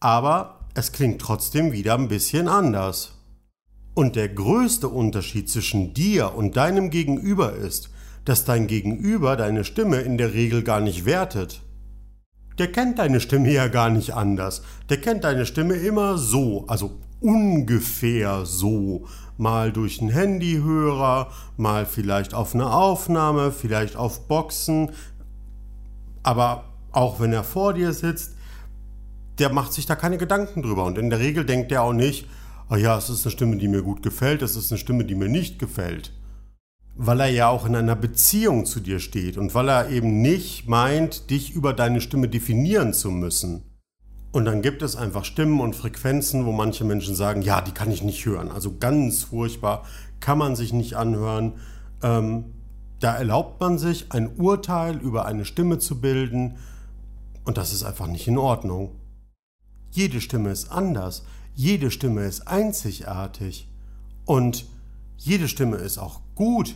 [0.00, 3.13] aber es klingt trotzdem wieder ein bisschen anders.
[3.94, 7.90] Und der größte Unterschied zwischen dir und deinem Gegenüber ist,
[8.24, 11.62] dass dein Gegenüber deine Stimme in der Regel gar nicht wertet.
[12.58, 14.62] Der kennt deine Stimme ja gar nicht anders.
[14.88, 19.06] Der kennt deine Stimme immer so, also ungefähr so.
[19.36, 24.90] Mal durch einen Handyhörer, mal vielleicht auf eine Aufnahme, vielleicht auf Boxen.
[26.22, 28.34] Aber auch wenn er vor dir sitzt,
[29.38, 30.84] der macht sich da keine Gedanken drüber.
[30.84, 32.28] Und in der Regel denkt er auch nicht,
[32.68, 35.14] ah ja, es ist eine Stimme, die mir gut gefällt, es ist eine Stimme, die
[35.14, 36.12] mir nicht gefällt
[36.96, 40.68] weil er ja auch in einer Beziehung zu dir steht und weil er eben nicht
[40.68, 43.64] meint, dich über deine Stimme definieren zu müssen.
[44.30, 47.90] Und dann gibt es einfach Stimmen und Frequenzen, wo manche Menschen sagen, ja, die kann
[47.90, 48.50] ich nicht hören.
[48.50, 49.84] Also ganz furchtbar,
[50.20, 51.54] kann man sich nicht anhören.
[52.02, 52.46] Ähm,
[52.98, 56.56] da erlaubt man sich, ein Urteil über eine Stimme zu bilden.
[57.44, 58.96] Und das ist einfach nicht in Ordnung.
[59.90, 61.24] Jede Stimme ist anders.
[61.56, 63.68] Jede Stimme ist einzigartig.
[64.24, 64.66] Und
[65.16, 66.74] jede Stimme ist auch gut.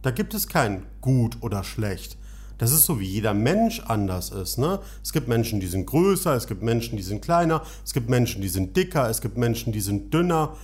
[0.00, 2.16] Da gibt es kein gut oder schlecht.
[2.56, 4.56] Das ist so, wie jeder Mensch anders ist.
[4.56, 4.80] Ne?
[5.02, 8.40] Es gibt Menschen, die sind größer, es gibt Menschen, die sind kleiner, es gibt Menschen,
[8.40, 10.56] die sind dicker, es gibt Menschen, die sind dünner.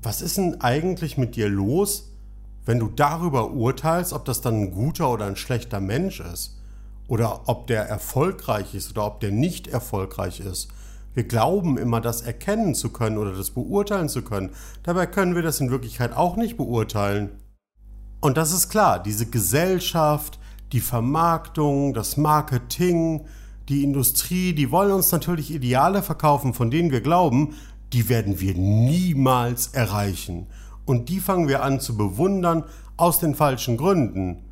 [0.00, 2.10] Was ist denn eigentlich mit dir los,
[2.64, 6.56] wenn du darüber urteilst, ob das dann ein guter oder ein schlechter Mensch ist?
[7.08, 10.68] Oder ob der erfolgreich ist oder ob der nicht erfolgreich ist?
[11.14, 14.50] Wir glauben immer, das erkennen zu können oder das beurteilen zu können.
[14.82, 17.30] Dabei können wir das in Wirklichkeit auch nicht beurteilen.
[18.20, 20.38] Und das ist klar, diese Gesellschaft,
[20.72, 23.24] die Vermarktung, das Marketing,
[23.68, 27.54] die Industrie, die wollen uns natürlich Ideale verkaufen, von denen wir glauben,
[27.92, 30.46] die werden wir niemals erreichen.
[30.84, 32.64] Und die fangen wir an zu bewundern
[32.96, 34.44] aus den falschen Gründen.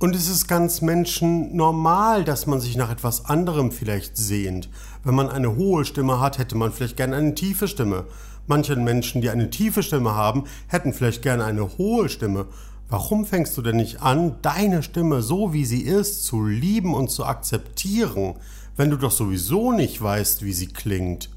[0.00, 4.68] Und es ist ganz Menschen normal, dass man sich nach etwas anderem vielleicht sehnt.
[5.04, 8.04] Wenn man eine hohe Stimme hat, hätte man vielleicht gerne eine tiefe Stimme.
[8.46, 12.46] Manche Menschen, die eine tiefe Stimme haben, hätten vielleicht gerne eine hohe Stimme.
[12.88, 17.10] Warum fängst du denn nicht an, deine Stimme so wie sie ist zu lieben und
[17.10, 18.34] zu akzeptieren,
[18.76, 21.30] wenn du doch sowieso nicht weißt, wie sie klingt?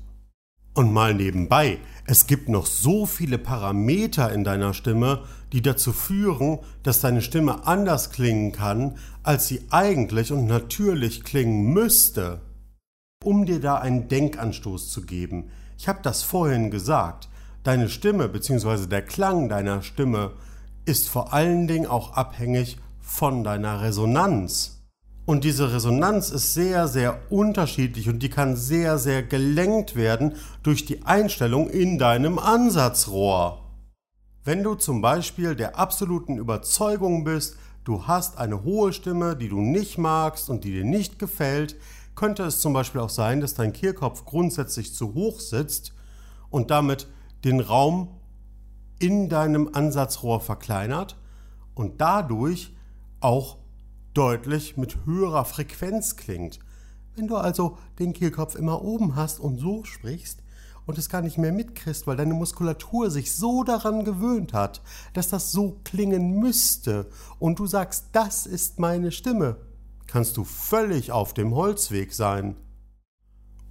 [0.75, 5.23] Und mal nebenbei, es gibt noch so viele Parameter in deiner Stimme,
[5.53, 11.73] die dazu führen, dass deine Stimme anders klingen kann, als sie eigentlich und natürlich klingen
[11.73, 12.41] müsste.
[13.25, 17.27] Um dir da einen Denkanstoß zu geben, ich habe das vorhin gesagt,
[17.63, 18.85] deine Stimme bzw.
[18.85, 20.33] der Klang deiner Stimme
[20.85, 24.83] ist vor allen Dingen auch abhängig von deiner Resonanz.
[25.25, 30.85] Und diese Resonanz ist sehr, sehr unterschiedlich und die kann sehr, sehr gelenkt werden durch
[30.85, 33.63] die Einstellung in deinem Ansatzrohr.
[34.43, 39.61] Wenn du zum Beispiel der absoluten Überzeugung bist, du hast eine hohe Stimme, die du
[39.61, 41.75] nicht magst und die dir nicht gefällt,
[42.15, 45.93] könnte es zum Beispiel auch sein, dass dein Kehlkopf grundsätzlich zu hoch sitzt
[46.49, 47.07] und damit
[47.43, 48.09] den Raum
[48.99, 51.17] in deinem Ansatzrohr verkleinert
[51.73, 52.73] und dadurch
[53.19, 53.57] auch
[54.13, 56.59] deutlich mit höherer Frequenz klingt.
[57.15, 60.41] Wenn du also den Kehlkopf immer oben hast und so sprichst
[60.85, 64.81] und es gar nicht mehr mitkriegst, weil deine Muskulatur sich so daran gewöhnt hat,
[65.13, 69.57] dass das so klingen müsste und du sagst, das ist meine Stimme,
[70.07, 72.55] kannst du völlig auf dem Holzweg sein.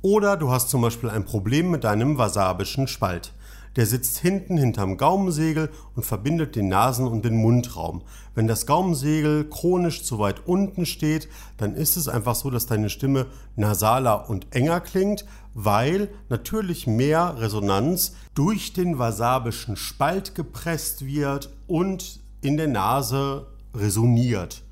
[0.02, 3.32] Oder du hast zum Beispiel ein Problem mit deinem wasabischen Spalt.
[3.76, 8.02] Der sitzt hinten hinterm Gaumensegel und verbindet den Nasen- und den Mundraum.
[8.34, 12.88] Wenn das Gaumensegel chronisch zu weit unten steht, dann ist es einfach so, dass deine
[12.88, 21.50] Stimme nasaler und enger klingt, weil natürlich mehr Resonanz durch den wasabischen Spalt gepresst wird
[21.66, 24.62] und in der Nase resoniert.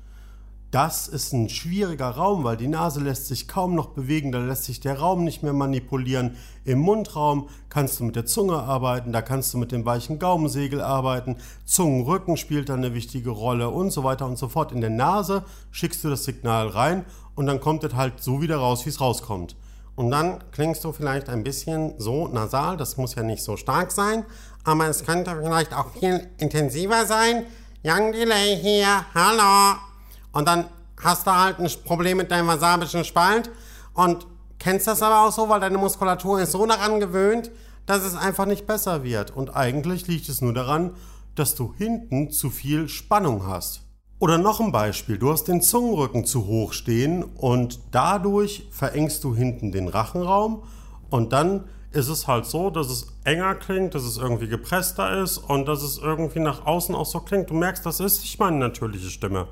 [0.73, 4.63] Das ist ein schwieriger Raum, weil die Nase lässt sich kaum noch bewegen, da lässt
[4.63, 6.35] sich der Raum nicht mehr manipulieren.
[6.65, 10.81] Im Mundraum kannst du mit der Zunge arbeiten, da kannst du mit dem weichen Gaumensegel
[10.81, 14.71] arbeiten, Zungenrücken spielt da eine wichtige Rolle und so weiter und so fort.
[14.71, 17.05] In der Nase schickst du das Signal rein
[17.35, 19.55] und dann kommt es halt so wieder raus, wie es rauskommt.
[19.95, 23.91] Und dann klingst du vielleicht ein bisschen so nasal, das muss ja nicht so stark
[23.91, 24.25] sein,
[24.63, 27.45] aber es könnte vielleicht auch viel intensiver sein.
[27.83, 29.92] Young Delay hier, hallo.
[30.33, 30.65] Und dann
[31.01, 33.49] hast du halt ein Problem mit deinem wasabischen Spalt
[33.93, 34.27] und
[34.59, 37.51] kennst das aber auch so, weil deine Muskulatur ist so daran gewöhnt,
[37.85, 39.31] dass es einfach nicht besser wird.
[39.31, 40.91] Und eigentlich liegt es nur daran,
[41.35, 43.81] dass du hinten zu viel Spannung hast.
[44.19, 49.35] Oder noch ein Beispiel, du hast den Zungenrücken zu hoch stehen und dadurch verengst du
[49.35, 50.63] hinten den Rachenraum
[51.09, 55.37] und dann ist es halt so, dass es enger klingt, dass es irgendwie gepresster ist
[55.37, 57.49] und dass es irgendwie nach außen auch so klingt.
[57.49, 59.47] Du merkst, das ist nicht meine natürliche Stimme.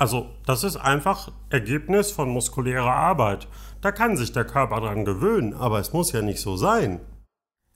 [0.00, 3.48] Also das ist einfach Ergebnis von muskulärer Arbeit.
[3.82, 7.00] Da kann sich der Körper dran gewöhnen, aber es muss ja nicht so sein.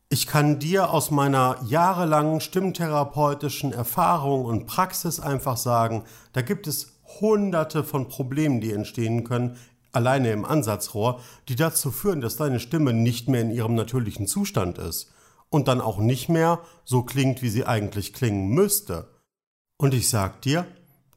[0.08, 6.98] Ich kann dir aus meiner jahrelangen stimmtherapeutischen Erfahrung und Praxis einfach sagen, da gibt es
[7.20, 9.58] hunderte von Problemen, die entstehen können,
[9.92, 11.20] alleine im Ansatzrohr,
[11.50, 15.12] die dazu führen, dass deine Stimme nicht mehr in ihrem natürlichen Zustand ist
[15.50, 19.10] und dann auch nicht mehr so klingt, wie sie eigentlich klingen müsste.
[19.76, 20.64] Und ich sag dir,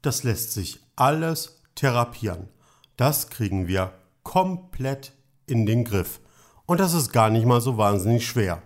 [0.01, 2.49] das lässt sich alles therapieren.
[2.97, 3.93] Das kriegen wir
[4.23, 5.13] komplett
[5.45, 6.19] in den Griff.
[6.65, 8.61] Und das ist gar nicht mal so wahnsinnig schwer.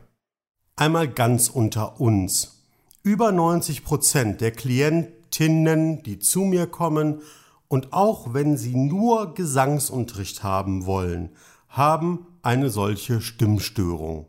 [0.76, 2.66] Einmal ganz unter uns.
[3.04, 7.22] Über 90 Prozent der Klientinnen, die zu mir kommen,
[7.68, 11.30] und auch wenn sie nur Gesangsunterricht haben wollen,
[11.70, 14.28] haben eine solche Stimmstörung.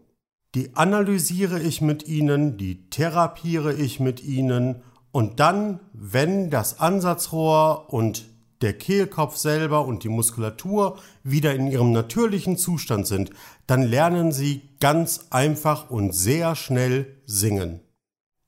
[0.54, 4.82] Die analysiere ich mit ihnen, die therapiere ich mit ihnen
[5.12, 8.24] und dann, wenn das Ansatzrohr und
[8.62, 13.30] der Kehlkopf selber und die Muskulatur wieder in ihrem natürlichen Zustand sind,
[13.66, 17.80] dann lernen sie ganz einfach und sehr schnell singen.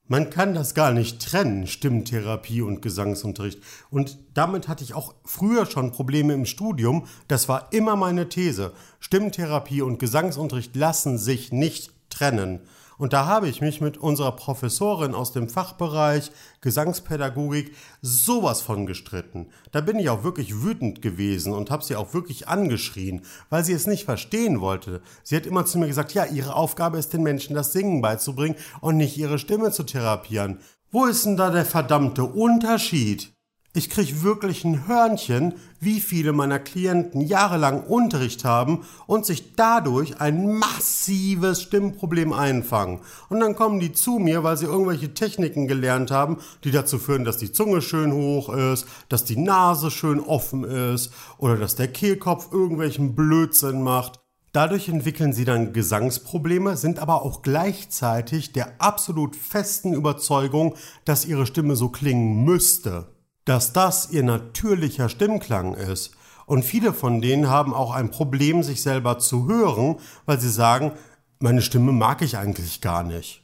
[0.06, 3.58] Man kann das gar nicht trennen, Stimmtherapie und Gesangsunterricht.
[3.90, 7.06] Und damit hatte ich auch früher schon Probleme im Studium.
[7.26, 8.72] Das war immer meine These.
[9.00, 12.60] Stimmtherapie und Gesangsunterricht lassen sich nicht trennen.
[12.98, 16.30] Und da habe ich mich mit unserer Professorin aus dem Fachbereich
[16.60, 19.48] Gesangspädagogik sowas von gestritten.
[19.72, 23.72] Da bin ich auch wirklich wütend gewesen und habe sie auch wirklich angeschrien, weil sie
[23.72, 25.02] es nicht verstehen wollte.
[25.22, 28.56] Sie hat immer zu mir gesagt, ja, ihre Aufgabe ist den Menschen das Singen beizubringen
[28.80, 30.60] und nicht ihre Stimme zu therapieren.
[30.90, 33.33] Wo ist denn da der verdammte Unterschied?
[33.76, 40.20] Ich krieg wirklich ein Hörnchen, wie viele meiner Klienten jahrelang Unterricht haben und sich dadurch
[40.20, 43.00] ein massives Stimmproblem einfangen.
[43.28, 47.24] Und dann kommen die zu mir, weil sie irgendwelche Techniken gelernt haben, die dazu führen,
[47.24, 51.88] dass die Zunge schön hoch ist, dass die Nase schön offen ist oder dass der
[51.88, 54.20] Kehlkopf irgendwelchen Blödsinn macht.
[54.52, 61.44] Dadurch entwickeln sie dann Gesangsprobleme, sind aber auch gleichzeitig der absolut festen Überzeugung, dass ihre
[61.44, 63.12] Stimme so klingen müsste
[63.44, 66.12] dass das ihr natürlicher Stimmklang ist.
[66.46, 70.92] Und viele von denen haben auch ein Problem, sich selber zu hören, weil sie sagen,
[71.38, 73.42] meine Stimme mag ich eigentlich gar nicht.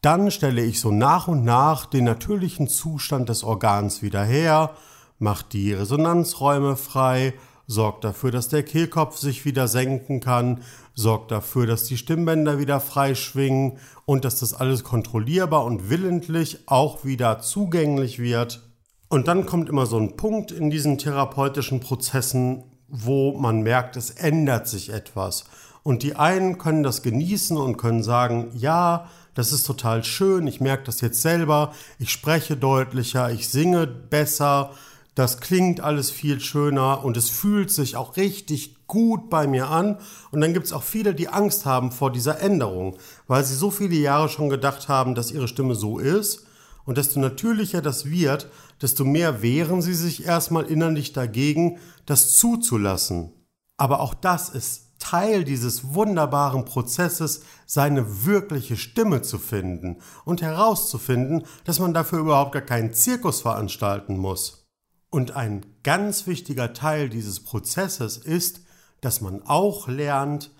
[0.00, 4.70] Dann stelle ich so nach und nach den natürlichen Zustand des Organs wieder her,
[5.18, 7.34] mache die Resonanzräume frei,
[7.66, 10.62] sorgt dafür, dass der Kehlkopf sich wieder senken kann,
[10.94, 16.66] sorgt dafür, dass die Stimmbänder wieder frei schwingen und dass das alles kontrollierbar und willentlich
[16.66, 18.60] auch wieder zugänglich wird.
[19.12, 24.08] Und dann kommt immer so ein Punkt in diesen therapeutischen Prozessen, wo man merkt, es
[24.08, 25.44] ändert sich etwas.
[25.82, 30.62] Und die einen können das genießen und können sagen, ja, das ist total schön, ich
[30.62, 34.70] merke das jetzt selber, ich spreche deutlicher, ich singe besser,
[35.14, 39.98] das klingt alles viel schöner und es fühlt sich auch richtig gut bei mir an.
[40.30, 42.96] Und dann gibt es auch viele, die Angst haben vor dieser Änderung,
[43.26, 46.46] weil sie so viele Jahre schon gedacht haben, dass ihre Stimme so ist
[46.84, 48.48] und desto natürlicher das wird,
[48.80, 53.32] desto mehr wehren sie sich erstmal innerlich dagegen, das zuzulassen.
[53.76, 61.44] Aber auch das ist Teil dieses wunderbaren Prozesses, seine wirkliche Stimme zu finden und herauszufinden,
[61.64, 64.68] dass man dafür überhaupt gar keinen Zirkus veranstalten muss.
[65.10, 68.60] Und ein ganz wichtiger Teil dieses Prozesses ist,
[69.00, 70.52] dass man auch lernt,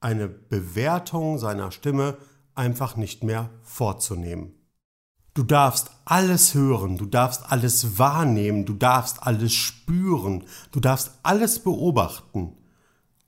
[0.00, 2.18] eine Bewertung seiner Stimme
[2.54, 4.57] einfach nicht mehr vorzunehmen.
[5.38, 11.60] Du darfst alles hören, du darfst alles wahrnehmen, du darfst alles spüren, du darfst alles
[11.60, 12.54] beobachten,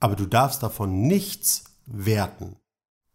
[0.01, 2.57] aber du darfst davon nichts werten.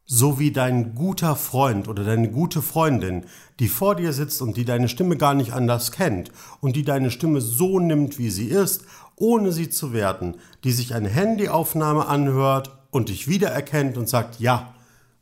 [0.06, 3.26] So wie dein guter Freund oder deine gute Freundin,
[3.60, 6.32] die vor dir sitzt und die deine Stimme gar nicht anders kennt
[6.62, 10.94] und die deine Stimme so nimmt, wie sie ist, ohne sie zu werten, die sich
[10.94, 14.72] eine Handyaufnahme anhört und dich wiedererkennt und sagt, ja,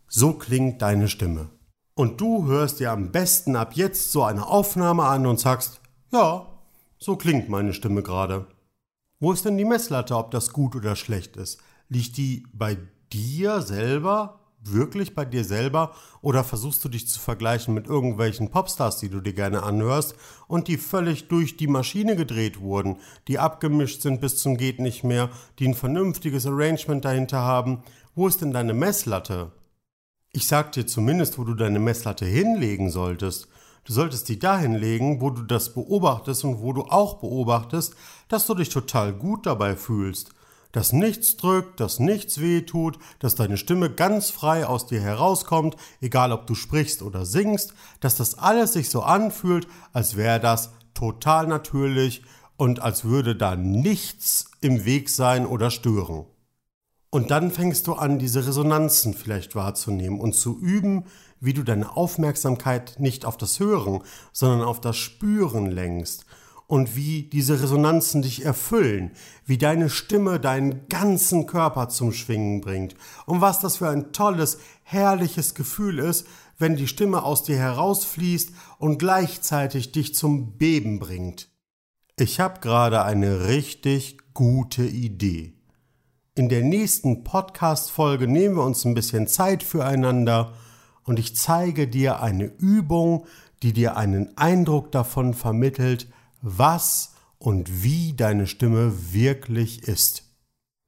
[0.06, 1.48] so klingt deine Stimme.
[1.96, 5.80] Und du hörst dir am besten ab jetzt so eine Aufnahme an und sagst,
[6.12, 6.46] ja,
[6.98, 8.46] so klingt meine Stimme gerade.
[9.20, 11.60] Wo ist denn die Messlatte, ob das gut oder schlecht ist?
[11.88, 12.78] Liegt die bei
[13.12, 14.40] dir selber?
[14.60, 15.94] Wirklich bei dir selber?
[16.20, 20.16] Oder versuchst du dich zu vergleichen mit irgendwelchen Popstars, die du dir gerne anhörst
[20.48, 22.96] und die völlig durch die Maschine gedreht wurden,
[23.28, 25.30] die abgemischt sind bis zum geht nicht mehr,
[25.60, 27.84] die ein vernünftiges Arrangement dahinter haben?
[28.16, 29.52] Wo ist denn deine Messlatte?
[30.36, 33.46] Ich sag dir zumindest, wo du deine Messlatte hinlegen solltest.
[33.84, 37.94] Du solltest die dahin legen, wo du das beobachtest und wo du auch beobachtest,
[38.26, 40.30] dass du dich total gut dabei fühlst.
[40.72, 45.76] Dass nichts drückt, dass nichts weh tut, dass deine Stimme ganz frei aus dir herauskommt,
[46.00, 50.72] egal ob du sprichst oder singst, dass das alles sich so anfühlt, als wäre das
[50.94, 52.24] total natürlich
[52.56, 56.26] und als würde da nichts im Weg sein oder stören.
[57.14, 61.04] Und dann fängst du an, diese Resonanzen vielleicht wahrzunehmen und zu üben,
[61.38, 64.02] wie du deine Aufmerksamkeit nicht auf das Hören,
[64.32, 66.26] sondern auf das Spüren lenkst
[66.66, 69.12] und wie diese Resonanzen dich erfüllen,
[69.46, 72.96] wie deine Stimme deinen ganzen Körper zum Schwingen bringt
[73.26, 76.26] und was das für ein tolles, herrliches Gefühl ist,
[76.58, 81.48] wenn die Stimme aus dir herausfließt und gleichzeitig dich zum Beben bringt.
[82.18, 85.53] Ich habe gerade eine richtig gute Idee.
[86.36, 90.52] In der nächsten Podcast-Folge nehmen wir uns ein bisschen Zeit füreinander
[91.04, 93.26] und ich zeige dir eine Übung,
[93.62, 96.08] die dir einen Eindruck davon vermittelt,
[96.42, 100.24] was und wie deine Stimme wirklich ist.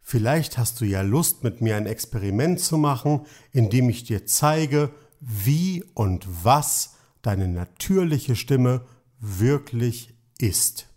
[0.00, 3.20] Vielleicht hast du ja Lust, mit mir ein Experiment zu machen,
[3.52, 4.90] in dem ich dir zeige,
[5.20, 8.84] wie und was deine natürliche Stimme
[9.20, 10.88] wirklich ist.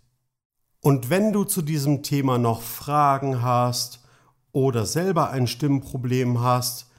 [0.80, 3.99] Und wenn du zu diesem Thema noch Fragen hast
[4.52, 6.90] oder selber ein Stimmproblem hast,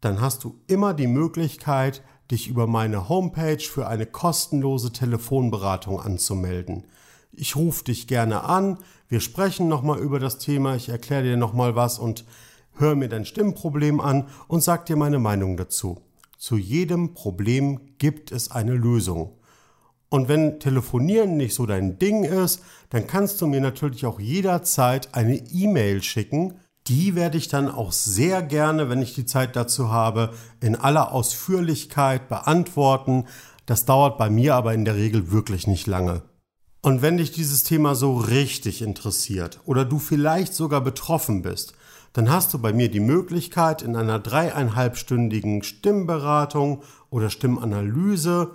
[0.00, 6.86] dann hast du immer die Möglichkeit, dich über meine Homepage für eine kostenlose Telefonberatung anzumelden.
[7.32, 11.74] Ich rufe dich gerne an, wir sprechen nochmal über das Thema, ich erkläre dir nochmal
[11.74, 12.24] was und
[12.74, 16.00] hör mir dein Stimmproblem an und sag dir meine Meinung dazu.
[16.38, 19.36] Zu jedem Problem gibt es eine Lösung.
[20.08, 25.14] Und wenn Telefonieren nicht so dein Ding ist, dann kannst du mir natürlich auch jederzeit
[25.14, 26.54] eine E-Mail schicken.
[26.86, 31.12] Die werde ich dann auch sehr gerne, wenn ich die Zeit dazu habe, in aller
[31.12, 33.26] Ausführlichkeit beantworten.
[33.66, 36.22] Das dauert bei mir aber in der Regel wirklich nicht lange.
[36.82, 41.74] Und wenn dich dieses Thema so richtig interessiert oder du vielleicht sogar betroffen bist,
[42.14, 48.52] dann hast du bei mir die Möglichkeit, in einer dreieinhalbstündigen Stimmberatung oder Stimmanalyse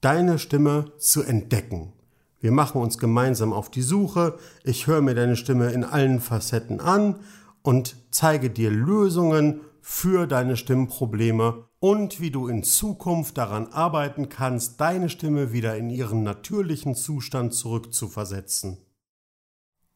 [0.00, 1.92] deine Stimme zu entdecken.
[2.40, 6.80] Wir machen uns gemeinsam auf die Suche, ich höre mir deine Stimme in allen Facetten
[6.80, 7.20] an
[7.62, 14.80] und zeige dir Lösungen für deine Stimmprobleme und wie du in Zukunft daran arbeiten kannst,
[14.80, 18.78] deine Stimme wieder in ihren natürlichen Zustand zurückzuversetzen.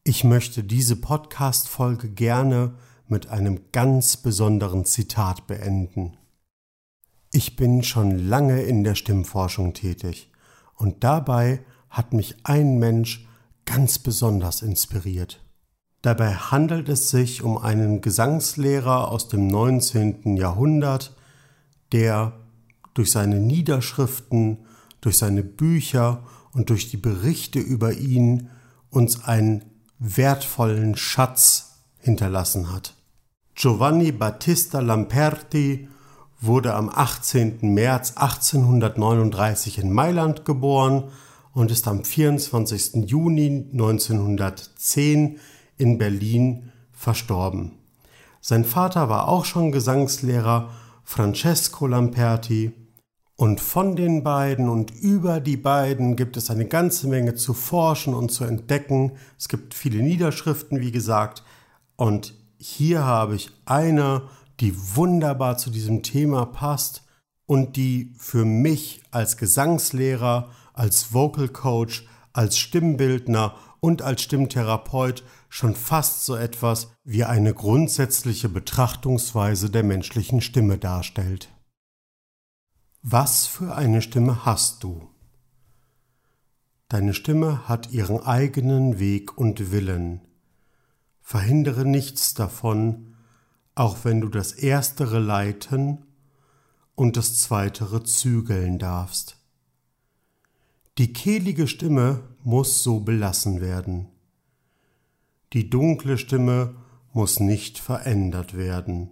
[0.03, 2.75] Ich möchte diese Podcast-Folge gerne
[3.07, 6.17] mit einem ganz besonderen Zitat beenden.
[7.31, 10.31] Ich bin schon lange in der Stimmforschung tätig
[10.75, 13.27] und dabei hat mich ein Mensch
[13.65, 15.46] ganz besonders inspiriert.
[16.07, 20.37] Dabei handelt es sich um einen Gesangslehrer aus dem 19.
[20.37, 21.13] Jahrhundert,
[21.91, 22.31] der
[22.93, 24.59] durch seine Niederschriften,
[25.01, 28.49] durch seine Bücher und durch die Berichte über ihn
[28.89, 29.65] uns einen
[29.99, 32.93] wertvollen Schatz hinterlassen hat.
[33.55, 35.89] Giovanni Battista Lamperti
[36.39, 37.73] wurde am 18.
[37.73, 41.09] März 1839 in Mailand geboren
[41.51, 43.09] und ist am 24.
[43.09, 45.39] Juni 1910
[45.77, 47.73] in Berlin verstorben.
[48.41, 50.69] Sein Vater war auch schon Gesangslehrer
[51.03, 52.73] Francesco Lamperti.
[53.35, 58.13] Und von den beiden und über die beiden gibt es eine ganze Menge zu forschen
[58.13, 59.13] und zu entdecken.
[59.37, 61.43] Es gibt viele Niederschriften, wie gesagt.
[61.95, 64.23] Und hier habe ich eine,
[64.59, 67.03] die wunderbar zu diesem Thema passt
[67.45, 75.75] und die für mich als Gesangslehrer, als Vocal Coach, als Stimmbildner und als Stimmtherapeut schon
[75.75, 81.49] fast so etwas wie eine grundsätzliche Betrachtungsweise der menschlichen Stimme darstellt.
[83.01, 85.09] Was für eine Stimme hast du?
[86.89, 90.21] Deine Stimme hat ihren eigenen Weg und Willen.
[91.21, 93.15] Verhindere nichts davon,
[93.75, 96.05] auch wenn du das Erstere leiten
[96.95, 99.37] und das Zweitere zügeln darfst.
[100.97, 104.07] Die kehlige Stimme muss so belassen werden.
[105.53, 106.75] Die dunkle Stimme
[107.13, 109.11] muss nicht verändert werden.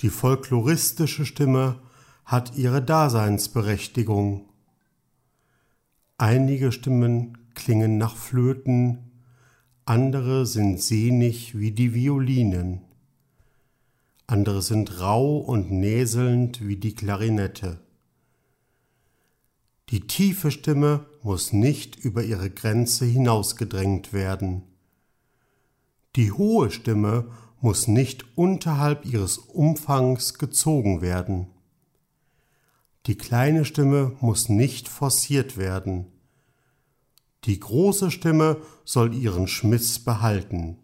[0.00, 1.80] Die folkloristische Stimme
[2.24, 4.48] hat ihre Daseinsberechtigung.
[6.18, 9.10] Einige Stimmen klingen nach Flöten,
[9.84, 12.80] andere sind sehnig wie die Violinen,
[14.26, 17.80] andere sind rau und näselnd wie die Klarinette.
[19.90, 24.62] Die tiefe Stimme muss nicht über ihre Grenze hinausgedrängt werden.
[26.16, 31.48] Die hohe Stimme muss nicht unterhalb ihres Umfangs gezogen werden.
[33.04, 36.06] Die kleine Stimme muss nicht forciert werden.
[37.44, 40.78] Die große Stimme soll ihren Schmiss behalten.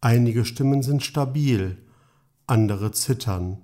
[0.00, 1.76] Einige Stimmen sind stabil,
[2.46, 3.58] andere zittern.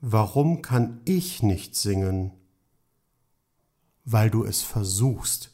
[0.00, 2.32] Warum kann ich nicht singen?
[4.04, 5.53] Weil du es versuchst.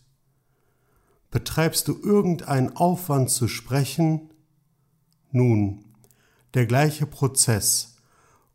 [1.31, 4.31] Betreibst du irgendeinen Aufwand zu sprechen?
[5.31, 5.85] Nun,
[6.55, 7.97] der gleiche Prozess,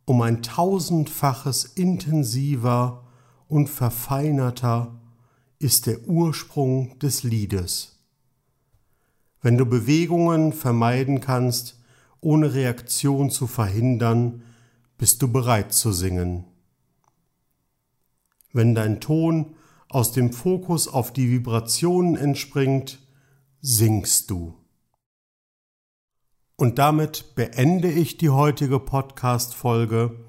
[0.04, 3.08] um ein tausendfaches intensiver
[3.48, 5.00] und verfeinerter
[5.58, 8.04] ist der Ursprung des Liedes.
[9.42, 11.80] Wenn du Bewegungen vermeiden kannst,
[12.20, 14.44] ohne Reaktion zu verhindern,
[14.98, 16.46] bist du bereit zu singen.
[18.52, 19.56] Wenn dein Ton
[19.96, 23.00] aus dem Fokus auf die Vibrationen entspringt,
[23.62, 24.54] singst du.
[26.58, 30.20] Und damit beende ich die heutige Podcast-Folge.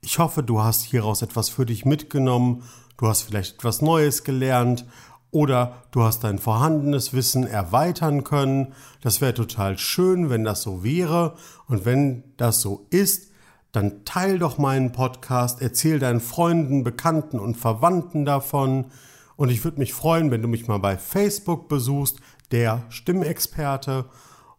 [0.00, 2.62] Ich hoffe, du hast hieraus etwas für dich mitgenommen,
[2.96, 4.86] du hast vielleicht etwas Neues gelernt
[5.30, 8.72] oder du hast dein vorhandenes Wissen erweitern können.
[9.02, 11.34] Das wäre total schön, wenn das so wäre.
[11.66, 13.32] Und wenn das so ist,
[13.72, 18.86] dann teil doch meinen Podcast, erzähl deinen Freunden, Bekannten und Verwandten davon.
[19.40, 22.18] Und ich würde mich freuen, wenn du mich mal bei Facebook besuchst,
[22.50, 24.04] der Stimmexperte,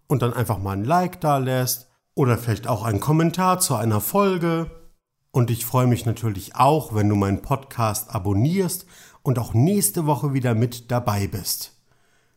[0.07, 4.01] und dann einfach mal ein Like da lässt oder vielleicht auch einen Kommentar zu einer
[4.01, 4.71] Folge.
[5.29, 8.87] Und ich freue mich natürlich auch, wenn du meinen Podcast abonnierst
[9.21, 11.77] und auch nächste Woche wieder mit dabei bist.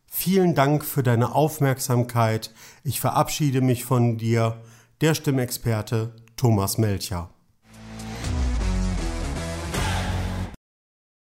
[0.07, 2.53] Vielen Dank für deine Aufmerksamkeit.
[2.83, 4.61] Ich verabschiede mich von dir,
[5.01, 7.34] der Stimmexperte Thomas Melcher.